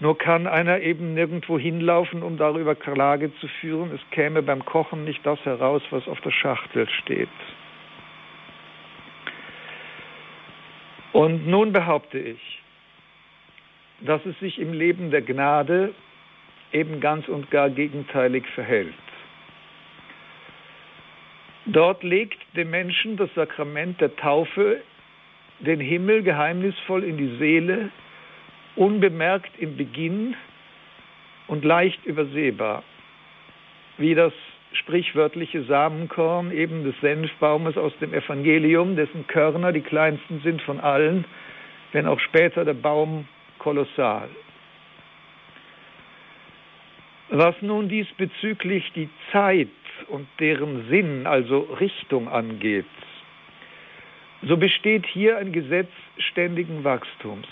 [0.00, 3.90] Nur kann einer eben nirgendwo hinlaufen, um darüber Klage zu führen.
[3.94, 7.28] Es käme beim Kochen nicht das heraus, was auf der Schachtel steht.
[11.12, 12.62] Und nun behaupte ich,
[14.00, 15.94] dass es sich im Leben der Gnade
[16.72, 18.94] eben ganz und gar gegenteilig verhält.
[21.66, 24.82] Dort legt dem Menschen das Sakrament der Taufe
[25.58, 27.90] den Himmel geheimnisvoll in die Seele,
[28.76, 30.36] unbemerkt im Beginn
[31.46, 32.82] und leicht übersehbar,
[33.98, 34.32] wie das
[34.72, 41.24] sprichwörtliche Samenkorn eben des Senfbaumes aus dem Evangelium, dessen Körner die kleinsten sind von allen,
[41.92, 43.26] wenn auch später der Baum
[43.58, 44.28] kolossal.
[47.28, 49.68] Was nun diesbezüglich die Zeit
[50.08, 52.84] und deren Sinn, also Richtung angeht,
[54.42, 57.48] so besteht hier ein Gesetz ständigen Wachstums,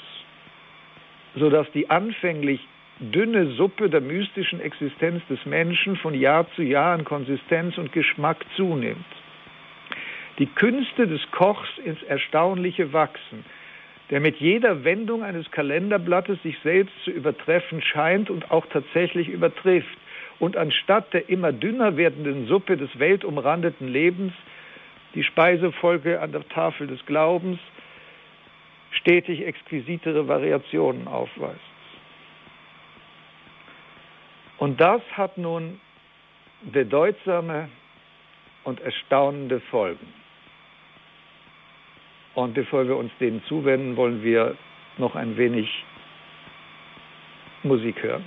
[1.35, 2.61] sodass die anfänglich
[3.01, 8.45] dünne Suppe der mystischen Existenz des Menschen von Jahr zu Jahr an Konsistenz und Geschmack
[8.57, 9.05] zunimmt.
[10.39, 13.45] Die Künste des Kochs ins Erstaunliche wachsen,
[14.11, 19.99] der mit jeder Wendung eines Kalenderblattes sich selbst zu übertreffen scheint und auch tatsächlich übertrifft
[20.39, 24.33] und anstatt der immer dünner werdenden Suppe des weltumrandeten Lebens
[25.15, 27.59] die Speisefolge an der Tafel des Glaubens
[28.91, 31.61] stetig exquisitere Variationen aufweist.
[34.59, 35.81] Und das hat nun
[36.63, 37.69] bedeutsame
[38.65, 40.24] und erstaunende Folgen.
[42.35, 44.57] Und bevor wir uns denen zuwenden, wollen wir
[44.99, 45.69] noch ein wenig
[47.63, 48.25] Musik hören.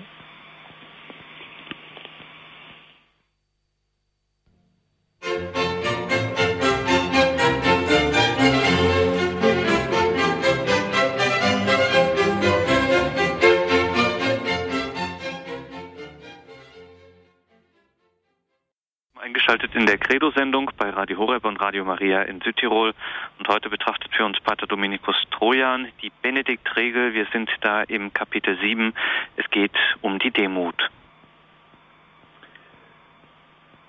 [19.77, 22.95] In der Credo-Sendung bei Radio Horeb und Radio Maria in Südtirol.
[23.37, 27.13] Und heute betrachtet für uns Pater Dominikus Trojan die Benediktregel.
[27.13, 28.91] Wir sind da im Kapitel 7.
[29.35, 30.89] Es geht um die Demut.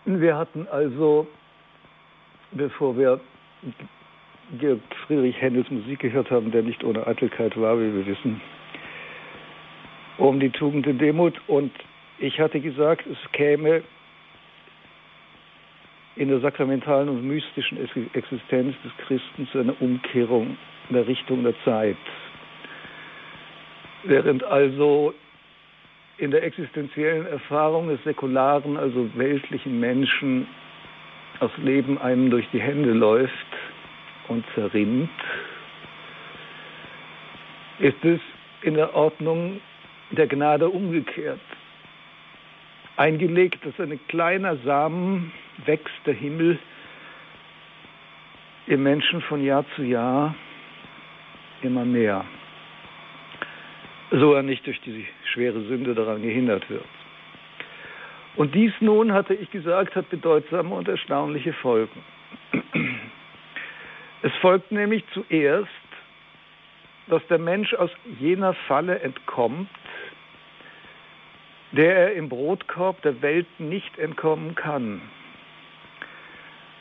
[0.05, 1.26] Wir hatten also,
[2.51, 3.18] bevor wir
[5.07, 8.43] Friedrich Händels Musik gehört haben, der nicht ohne Eitelkeit war, wie wir wissen,
[10.18, 11.41] um die Tugend der Demut.
[11.47, 11.72] Und
[12.18, 13.82] ich hatte gesagt, es käme
[16.18, 17.78] in der sakramentalen und mystischen
[18.12, 20.56] Existenz des Christen zu einer Umkehrung
[20.88, 21.96] in der Richtung der Zeit.
[24.02, 25.14] Während also
[26.16, 30.48] in der existenziellen Erfahrung des säkularen, also weltlichen Menschen
[31.38, 33.32] das Leben einem durch die Hände läuft
[34.26, 35.10] und zerrinnt,
[37.78, 38.20] ist es
[38.62, 39.60] in der Ordnung
[40.10, 41.38] der Gnade umgekehrt.
[42.96, 45.30] Eingelegt, dass ein kleiner Samen
[45.64, 46.59] wächst der Himmel
[48.66, 50.34] im Menschen von Jahr zu Jahr
[51.62, 52.24] immer mehr,
[54.11, 56.84] so er nicht durch die schwere Sünde daran gehindert wird.
[58.36, 62.04] Und dies nun, hatte ich gesagt, hat bedeutsame und erstaunliche Folgen.
[64.22, 65.68] Es folgt nämlich zuerst,
[67.09, 67.90] dass der Mensch aus
[68.20, 69.70] jener Falle entkommt,
[71.72, 75.00] der er im Brotkorb der Welt nicht entkommen kann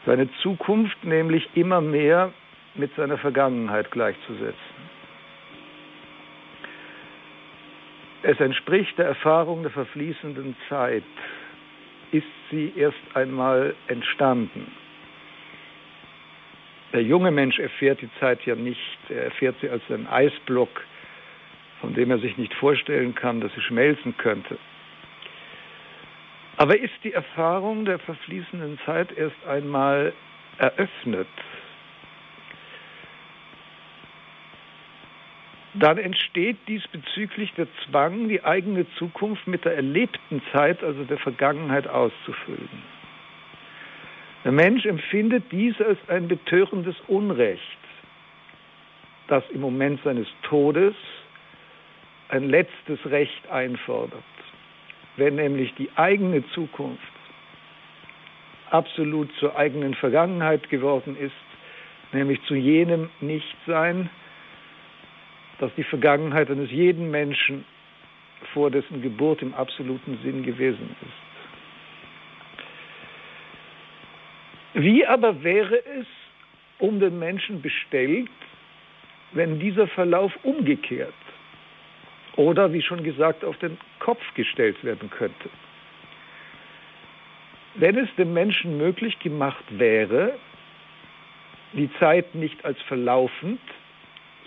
[0.08, 2.32] seine Zukunft nämlich immer mehr
[2.76, 4.88] mit seiner Vergangenheit gleichzusetzen.
[8.24, 11.04] Es entspricht der Erfahrung der verfließenden Zeit,
[12.12, 14.72] ist sie erst einmal entstanden.
[16.94, 20.70] Der junge Mensch erfährt die Zeit ja nicht, er erfährt sie als einen Eisblock,
[21.82, 24.58] von dem er sich nicht vorstellen kann, dass sie schmelzen könnte.
[26.58, 30.12] Aber ist die Erfahrung der verfließenden Zeit erst einmal
[30.58, 31.28] eröffnet,
[35.76, 41.88] dann entsteht diesbezüglich der Zwang, die eigene Zukunft mit der erlebten Zeit, also der Vergangenheit,
[41.88, 42.82] auszufüllen.
[44.44, 47.62] Der Mensch empfindet dies als ein betörendes Unrecht,
[49.28, 50.96] das im Moment seines Todes
[52.30, 54.24] ein letztes Recht einfordert
[55.18, 57.02] wenn nämlich die eigene Zukunft
[58.70, 61.34] absolut zur eigenen Vergangenheit geworden ist,
[62.14, 64.10] nämlich zu jenem Nichtsein,
[65.60, 67.66] das die Vergangenheit eines jeden Menschen
[68.54, 71.12] vor dessen Geburt im absoluten Sinn gewesen ist.
[74.84, 76.06] Wie aber wäre es
[76.78, 78.30] um den Menschen bestellt,
[79.32, 81.14] wenn dieser Verlauf umgekehrt
[82.38, 85.50] oder, wie schon gesagt, auf den Kopf gestellt werden könnte.
[87.76, 90.38] Wenn es dem Menschen möglich gemacht wäre,
[91.74, 93.60] die Zeit nicht als verlaufend,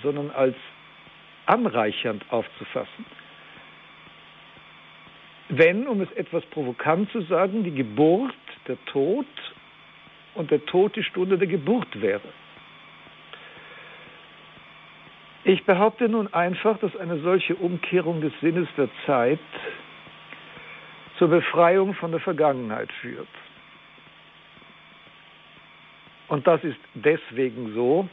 [0.02, 0.56] sondern als
[1.46, 3.04] anreichernd aufzufassen,
[5.48, 8.34] wenn, um es etwas provokant zu sagen, die Geburt,
[8.68, 9.26] der Tod
[10.34, 12.22] und der Tod die Stunde der Geburt wäre.
[15.44, 19.38] Ich behaupte nun einfach, dass eine solche Umkehrung des Sinnes der Zeit
[21.18, 23.28] zur Befreiung von der Vergangenheit führt.
[26.28, 28.08] Und das ist deswegen so,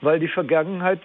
[0.00, 1.00] weil die Vergangenheit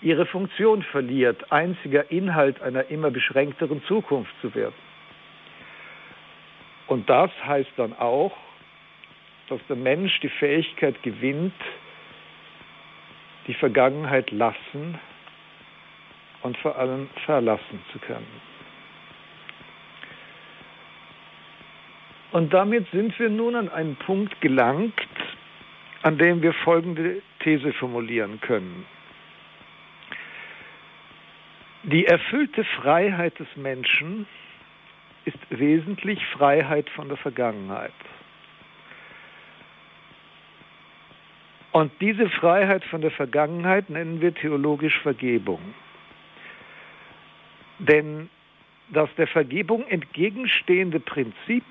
[0.00, 4.74] ihre Funktion verliert, einziger Inhalt einer immer beschränkteren Zukunft zu werden.
[6.86, 8.36] Und das heißt dann auch,
[9.48, 11.54] dass der Mensch die Fähigkeit gewinnt,
[13.46, 14.98] die Vergangenheit lassen
[16.42, 18.40] und vor allem verlassen zu können.
[22.32, 24.92] Und damit sind wir nun an einen Punkt gelangt,
[26.02, 28.84] an dem wir folgende These formulieren können.
[31.84, 34.26] Die erfüllte Freiheit des Menschen
[35.26, 37.92] ist wesentlich Freiheit von der Vergangenheit.
[41.74, 45.58] Und diese Freiheit von der Vergangenheit nennen wir theologisch Vergebung.
[47.80, 48.30] Denn
[48.90, 51.64] das der Vergebung entgegenstehende Prinzip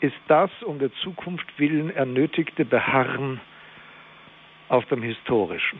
[0.00, 3.40] ist das um der Zukunft willen ernötigte Beharren
[4.68, 5.78] auf dem Historischen.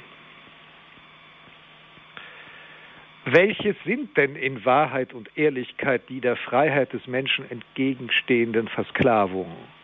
[3.24, 9.79] Welche sind denn in Wahrheit und Ehrlichkeit die der Freiheit des Menschen entgegenstehenden Versklavungen?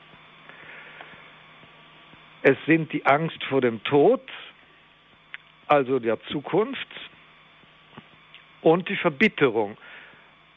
[2.49, 4.21] Es sind die Angst vor dem Tod,
[5.67, 6.87] also der Zukunft,
[8.63, 9.77] und die Verbitterung,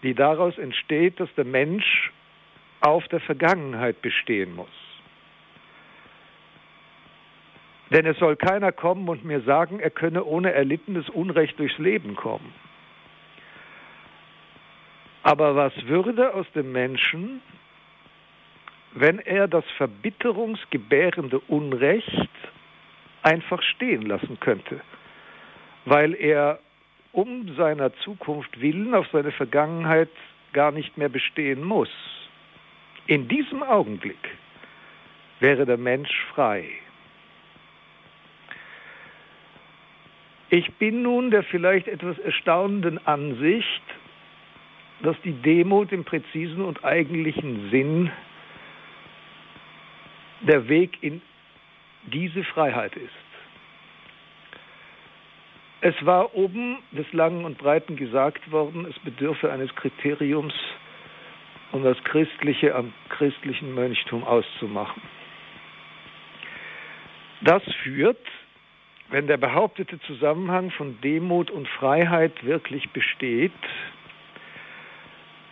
[0.03, 2.11] die daraus entsteht, dass der Mensch
[2.81, 4.69] auf der Vergangenheit bestehen muss.
[7.89, 12.15] Denn es soll keiner kommen und mir sagen, er könne ohne erlittenes Unrecht durchs Leben
[12.15, 12.53] kommen.
[15.23, 17.41] Aber was würde aus dem Menschen,
[18.93, 22.29] wenn er das verbitterungsgebärende Unrecht
[23.21, 24.81] einfach stehen lassen könnte,
[25.85, 26.59] weil er
[27.11, 30.09] um seiner Zukunft willen auf seine Vergangenheit
[30.53, 31.89] gar nicht mehr bestehen muss.
[33.07, 34.37] In diesem Augenblick
[35.39, 36.65] wäre der Mensch frei.
[40.51, 43.83] Ich bin nun der vielleicht etwas erstaunenden Ansicht,
[45.01, 48.11] dass die Demut im präzisen und eigentlichen Sinn
[50.41, 51.21] der Weg in
[52.05, 53.13] diese Freiheit ist.
[55.81, 60.53] Es war oben des Langen und Breiten gesagt worden, es bedürfe eines Kriteriums,
[61.71, 65.01] um das Christliche am christlichen Mönchtum auszumachen.
[67.41, 68.25] Das führt,
[69.09, 73.53] wenn der behauptete Zusammenhang von Demut und Freiheit wirklich besteht,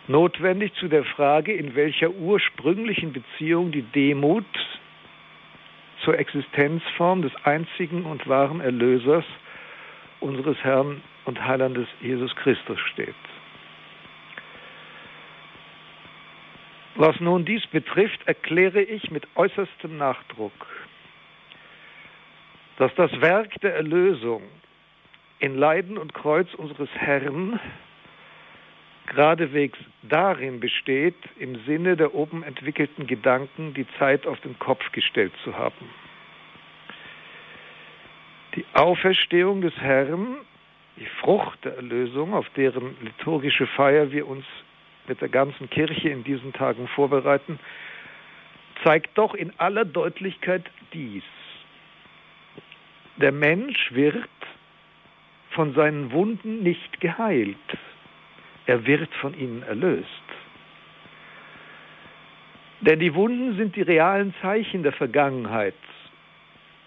[0.08, 4.44] notwendig zu der Frage, in welcher ursprünglichen Beziehung die Demut
[6.04, 9.24] zur Existenzform des einzigen und wahren Erlösers,
[10.20, 13.14] unseres Herrn und Heilandes Jesus Christus steht.
[16.96, 20.52] Was nun dies betrifft, erkläre ich mit äußerstem Nachdruck,
[22.76, 24.42] dass das Werk der Erlösung
[25.38, 27.60] in Leiden und Kreuz unseres Herrn
[29.08, 35.32] geradewegs darin besteht, im Sinne der oben entwickelten Gedanken die Zeit auf den Kopf gestellt
[35.44, 35.90] zu haben.
[38.54, 40.36] Die Auferstehung des Herrn,
[40.96, 44.44] die Frucht der Erlösung, auf deren liturgische Feier wir uns
[45.06, 47.58] mit der ganzen Kirche in diesen Tagen vorbereiten,
[48.84, 51.24] zeigt doch in aller Deutlichkeit dies.
[53.16, 54.28] Der Mensch wird
[55.50, 57.56] von seinen Wunden nicht geheilt.
[58.68, 60.04] Er wird von ihnen erlöst.
[62.82, 65.74] Denn die Wunden sind die realen Zeichen der Vergangenheit.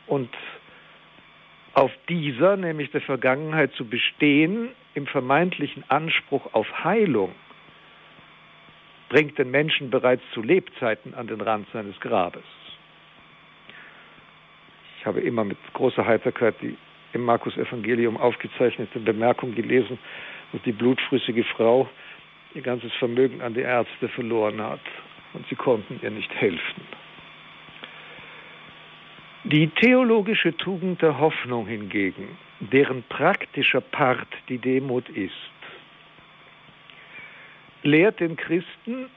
[0.05, 0.29] Und
[1.73, 7.33] auf dieser, nämlich der Vergangenheit zu bestehen, im vermeintlichen Anspruch auf Heilung,
[9.09, 12.43] bringt den Menschen bereits zu Lebzeiten an den Rand seines Grabes.
[14.99, 16.77] Ich habe immer mit großer Heiterkeit die
[17.13, 19.97] im Markus Evangelium aufgezeichnete Bemerkung gelesen,
[20.51, 21.89] dass die blutfrüssige Frau
[22.53, 24.81] ihr ganzes Vermögen an die Ärzte verloren hat
[25.33, 26.83] und sie konnten ihr nicht helfen.
[29.43, 35.33] Die theologische Tugend der Hoffnung hingegen, deren praktischer Part die Demut ist,
[37.81, 39.09] lehrt den Christen,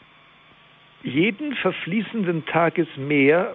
[1.03, 3.55] jeden verfließenden Tages mehr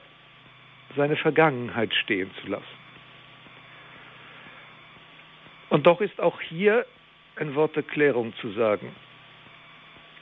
[0.96, 2.66] seine Vergangenheit stehen zu lassen.
[5.70, 6.86] Und doch ist auch hier
[7.40, 8.92] ein Wort der Klärung zu sagen.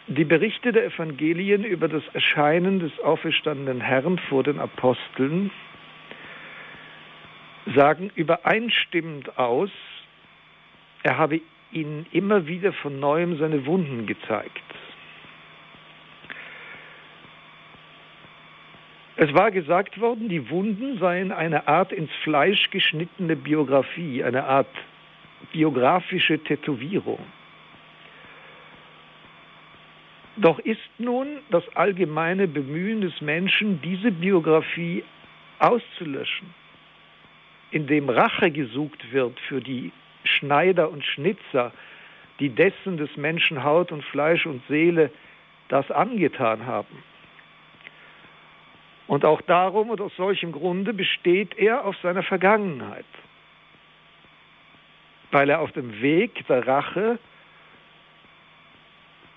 [0.07, 5.51] Die Berichte der Evangelien über das Erscheinen des auferstandenen Herrn vor den Aposteln
[7.75, 9.69] sagen übereinstimmend aus,
[11.03, 11.41] er habe
[11.71, 14.63] ihnen immer wieder von neuem seine Wunden gezeigt.
[19.17, 24.67] Es war gesagt worden, die Wunden seien eine Art ins Fleisch geschnittene Biografie, eine Art
[25.51, 27.19] biografische Tätowierung.
[30.37, 35.03] Doch ist nun das allgemeine Bemühen des Menschen, diese Biografie
[35.57, 36.53] auszulöschen,
[37.71, 39.91] indem Rache gesucht wird für die
[40.23, 41.71] Schneider und Schnitzer,
[42.39, 45.11] die dessen des Menschen Haut und Fleisch und Seele
[45.69, 47.03] das angetan haben.
[49.07, 53.05] Und auch darum und aus solchem Grunde besteht er auf seiner Vergangenheit,
[55.31, 57.19] weil er auf dem Weg der Rache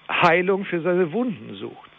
[0.09, 1.91] Heilung für seine Wunden sucht.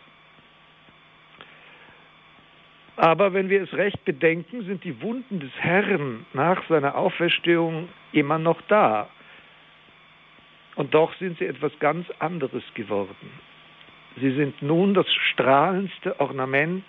[2.97, 8.37] Aber wenn wir es recht bedenken, sind die Wunden des Herrn nach seiner Auferstehung immer
[8.37, 9.09] noch da.
[10.75, 13.31] Und doch sind sie etwas ganz anderes geworden.
[14.17, 16.85] Sie sind nun das strahlendste Ornament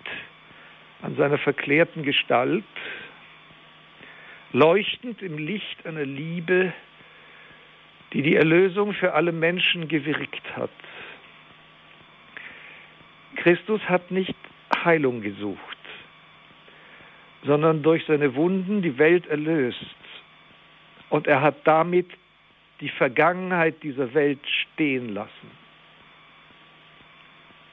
[1.01, 2.63] an seiner verklärten Gestalt,
[4.51, 6.73] leuchtend im Licht einer Liebe,
[8.13, 10.69] die die Erlösung für alle Menschen gewirkt hat.
[13.35, 14.35] Christus hat nicht
[14.83, 15.59] Heilung gesucht,
[17.43, 19.95] sondern durch seine Wunden die Welt erlöst.
[21.09, 22.07] Und er hat damit
[22.79, 25.63] die Vergangenheit dieser Welt stehen lassen.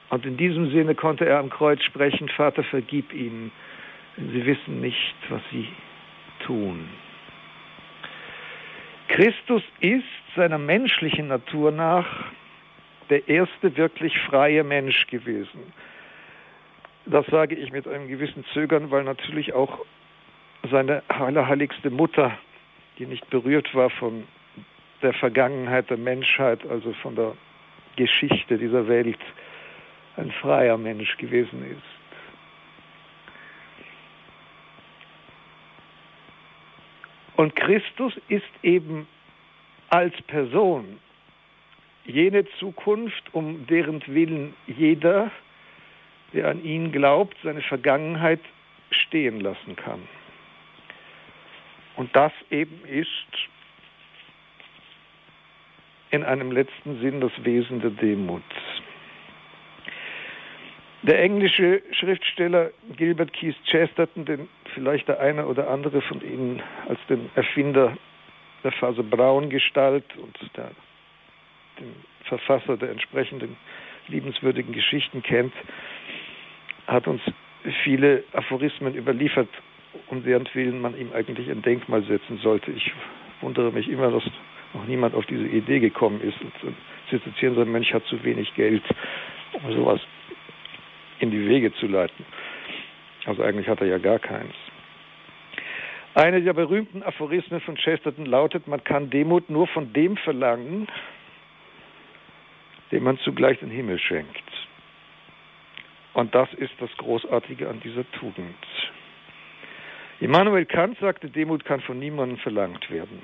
[0.09, 3.51] Und in diesem Sinne konnte er am Kreuz sprechen, Vater, vergib ihnen,
[4.17, 5.67] denn sie wissen nicht, was sie
[6.45, 6.87] tun.
[9.13, 10.05] Christus ist
[10.37, 12.07] seiner menschlichen Natur nach
[13.09, 15.73] der erste wirklich freie Mensch gewesen.
[17.05, 19.79] Das sage ich mit einem gewissen Zögern, weil natürlich auch
[20.69, 22.37] seine allerheiligste Mutter,
[22.99, 24.23] die nicht berührt war von
[25.01, 27.33] der Vergangenheit der Menschheit, also von der
[27.97, 29.19] Geschichte dieser Welt,
[30.15, 32.00] ein freier Mensch gewesen ist.
[37.35, 39.07] Und Christus ist eben
[39.89, 40.99] als Person
[42.05, 45.31] jene Zukunft, um deren Willen jeder,
[46.33, 48.41] der an ihn glaubt, seine Vergangenheit
[48.89, 50.01] stehen lassen kann.
[51.95, 53.07] Und das eben ist
[56.11, 58.43] in einem letzten Sinn das Wesen der Demut.
[61.03, 66.99] Der englische Schriftsteller Gilbert Keith Chesterton, den vielleicht der eine oder andere von Ihnen als
[67.09, 67.97] den Erfinder
[68.63, 70.71] der Phase Braun Gestalt und der
[71.79, 71.95] den
[72.25, 73.57] Verfasser der entsprechenden
[74.07, 75.53] liebenswürdigen Geschichten kennt,
[76.87, 77.21] hat uns
[77.83, 79.49] viele Aphorismen überliefert,
[80.07, 82.71] um deren Willen man ihm eigentlich ein Denkmal setzen sollte.
[82.71, 82.91] Ich
[83.41, 84.23] wundere mich immer, dass
[84.73, 86.39] noch niemand auf diese Idee gekommen ist.
[86.41, 86.75] Und ein
[87.09, 88.83] Zisterzienser Mönch hat zu wenig Geld,
[89.53, 89.99] um sowas
[91.19, 92.25] in die Wege zu leiten.
[93.25, 94.53] Also eigentlich hat er ja gar keins.
[96.13, 100.87] Eine der berühmten Aphorismen von Chesterton lautet, man kann Demut nur von dem verlangen,
[102.91, 104.43] dem man zugleich den Himmel schenkt.
[106.13, 108.55] Und das ist das Großartige an dieser Tugend.
[110.19, 113.21] Immanuel Kant sagte, Demut kann von niemandem verlangt werden.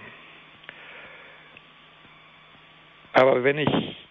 [3.12, 4.07] Aber wenn ich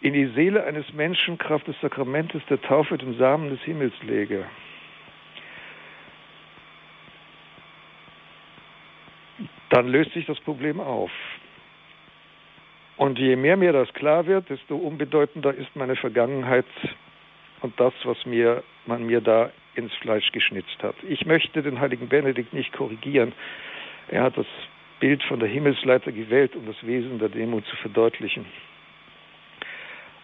[0.00, 4.46] in die Seele eines Menschen Kraft des Sakramentes der Taufe den Samen des Himmels lege,
[9.68, 11.10] dann löst sich das Problem auf.
[12.96, 16.66] Und je mehr mir das klar wird, desto unbedeutender ist meine Vergangenheit
[17.62, 20.96] und das, was mir, man mir da ins Fleisch geschnitzt hat.
[21.08, 23.32] Ich möchte den heiligen Benedikt nicht korrigieren.
[24.08, 24.46] Er hat das
[24.98, 28.44] Bild von der Himmelsleiter gewählt, um das Wesen der Demut zu verdeutlichen.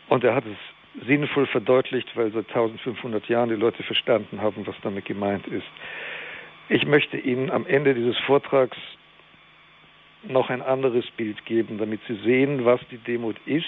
[0.09, 4.76] Und er hat es sinnvoll verdeutlicht, weil seit 1500 Jahren die Leute verstanden haben, was
[4.82, 5.66] damit gemeint ist.
[6.68, 8.78] Ich möchte Ihnen am Ende dieses Vortrags
[10.24, 13.64] noch ein anderes Bild geben, damit Sie sehen, was die Demut ist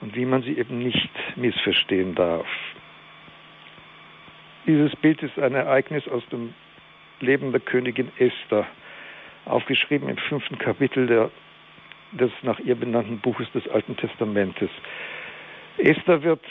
[0.00, 2.46] und wie man sie eben nicht missverstehen darf.
[4.66, 6.54] Dieses Bild ist ein Ereignis aus dem
[7.20, 8.66] Leben der Königin Esther,
[9.44, 11.30] aufgeschrieben im fünften Kapitel der,
[12.12, 14.70] des nach ihr benannten Buches des Alten Testamentes.
[15.78, 16.44] Esther wird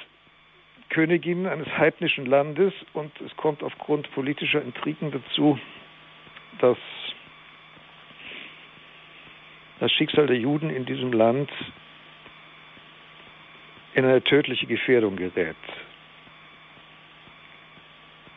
[0.89, 5.59] Königin eines heidnischen Landes und es kommt aufgrund politischer Intrigen dazu,
[6.59, 6.77] dass
[9.79, 11.51] das Schicksal der Juden in diesem Land
[13.93, 15.55] in eine tödliche Gefährdung gerät.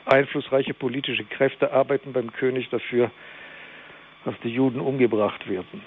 [0.05, 3.11] Einflussreiche politische Kräfte arbeiten beim König dafür,
[4.25, 5.83] dass die Juden umgebracht werden.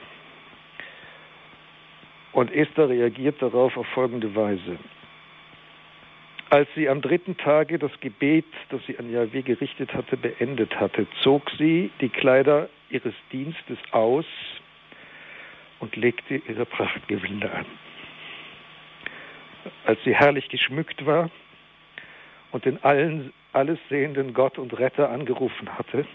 [2.36, 4.77] Und Esther reagiert darauf auf folgende Weise.
[6.49, 11.07] Als sie am dritten Tage das Gebet, das sie an Yahweh gerichtet hatte, beendet hatte,
[11.23, 14.25] zog sie die Kleider ihres Dienstes aus
[15.79, 17.65] und legte ihre Prachtgewinde an.
[19.86, 21.29] Als sie herrlich geschmückt war
[22.51, 26.05] und den allen, alles sehenden Gott und Retter angerufen hatte,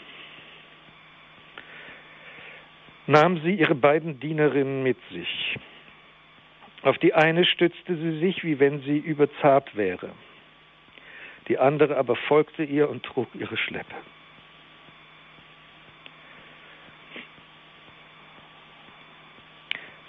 [3.07, 5.57] nahm sie ihre beiden Dienerinnen mit sich.
[6.83, 10.11] Auf die eine stützte sie sich, wie wenn sie überzart wäre.
[11.49, 13.95] Die andere aber folgte ihr und trug ihre Schleppe.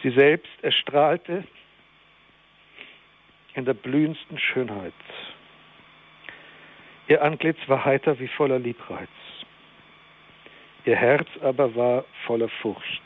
[0.03, 1.43] Sie selbst erstrahlte
[3.53, 4.93] in der blühendsten Schönheit.
[7.07, 9.09] Ihr Antlitz war heiter wie voller Liebreiz.
[10.86, 13.01] Ihr Herz aber war voller Furcht.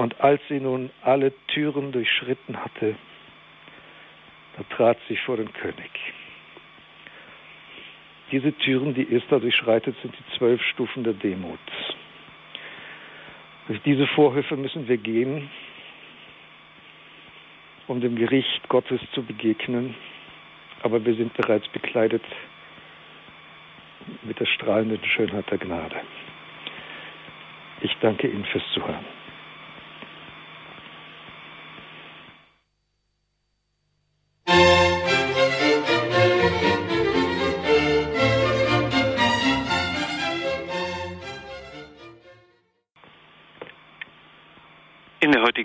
[0.00, 2.96] Und als sie nun alle Türen durchschritten hatte,
[4.56, 5.90] da trat sie vor den König.
[8.32, 11.58] Diese Türen, die Esther durchschreitet, sind die zwölf Stufen der Demut.
[13.66, 15.50] Durch diese Vorhöfe müssen wir gehen,
[17.86, 19.94] um dem Gericht Gottes zu begegnen,
[20.82, 22.24] aber wir sind bereits bekleidet
[24.22, 26.00] mit der strahlenden Schönheit der Gnade.
[27.82, 29.19] Ich danke Ihnen fürs Zuhören.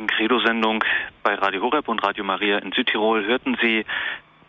[0.04, 0.84] Credo-Sendung
[1.24, 3.86] bei Radio Horeb und Radio Maria in Südtirol hörten Sie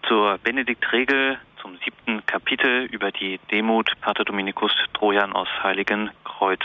[0.09, 6.59] zur Benedikt Regel zum siebten Kapitel über die Demut Pater Dominikus Trojan aus Heiligen Kreuz.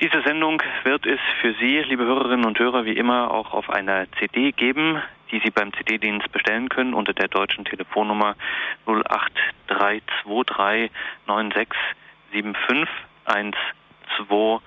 [0.00, 4.06] Diese Sendung wird es für Sie, liebe Hörerinnen und Hörer, wie immer auch auf einer
[4.20, 8.36] CD geben, die Sie beim CD-Dienst bestellen können unter der deutschen Telefonnummer
[8.86, 10.92] 08323
[11.26, 12.88] 9675
[13.24, 14.62] 120.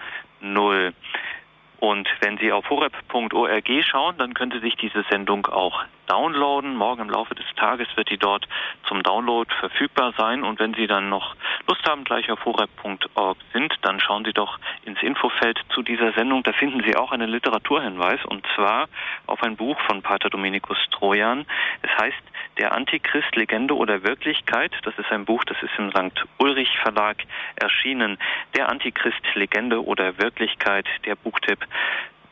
[1.79, 6.75] Und wenn Sie auf horeb.org schauen, dann können Sie sich diese Sendung auch downloaden.
[6.75, 8.47] Morgen im Laufe des Tages wird die dort
[8.87, 10.43] zum Download verfügbar sein.
[10.43, 11.35] Und wenn Sie dann noch
[11.67, 16.43] Lust haben, gleich auf horeb.org sind, dann schauen Sie doch ins Infofeld zu dieser Sendung.
[16.43, 18.87] Da finden Sie auch einen Literaturhinweis und zwar
[19.27, 21.45] auf ein Buch von Pater Dominikus Trojan.
[21.83, 22.23] Es heißt
[22.59, 24.71] Der Antichrist, Legende oder Wirklichkeit.
[24.83, 26.25] Das ist ein Buch, das ist im St.
[26.39, 27.17] Ulrich Verlag
[27.55, 28.17] erschienen.
[28.55, 31.59] Der Antichrist, Legende oder Wirklichkeit, der Buchtipp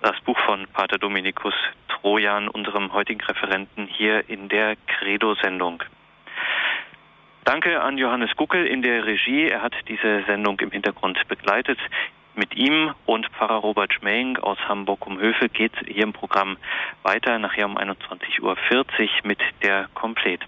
[0.01, 1.55] das Buch von Pater Dominikus
[1.88, 5.82] Trojan, unserem heutigen Referenten hier in der Credo-Sendung.
[7.43, 9.47] Danke an Johannes Guckel in der Regie.
[9.47, 11.80] Er hat diese Sendung im Hintergrund begleitet.
[12.38, 16.57] Mit ihm und Pfarrer Robert Schmeing aus Hamburg um Höfe geht es hier im Programm
[17.01, 18.57] weiter, nachher um 21.40 Uhr
[19.23, 20.41] mit der Komplet.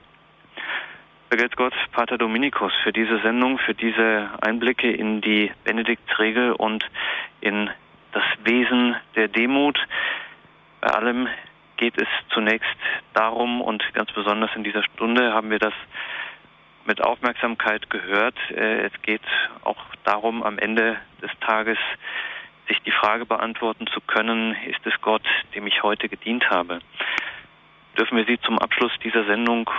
[1.30, 6.86] Vergelt's Gott, Pater Dominikus, für diese Sendung, für diese Einblicke in die Benediktsregel und
[7.40, 7.70] in
[8.12, 9.80] das Wesen der Demut.
[10.82, 11.30] Bei allem
[11.78, 12.68] geht es zunächst
[13.14, 15.74] darum, und ganz besonders in dieser Stunde haben wir das
[16.88, 19.22] mit Aufmerksamkeit gehört, äh, es geht
[19.64, 21.78] auch darum, am Ende des Tages
[22.68, 25.24] sich die Frage beantworten zu können, ist es Gott,
[25.56, 26.80] dem ich heute gedient habe?
[27.98, 29.70] Dürfen wir Sie zum Abschluss dieser Sendung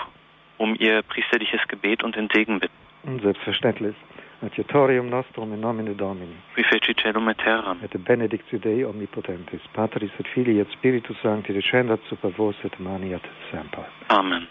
[0.57, 3.21] um Ihr priesterliches Gebet und den Segen bitten?
[3.23, 3.95] Selbstverständlich.
[4.41, 6.37] Adiutorium nostrum in nomine Domini.
[6.55, 7.79] Qui celum et terram.
[7.83, 13.23] Et benedictio Dei omnipotentis, Patris et Filii et Spiritus Sancti, descendat super vos et maniat
[13.51, 13.85] semper.
[14.09, 14.47] Amen.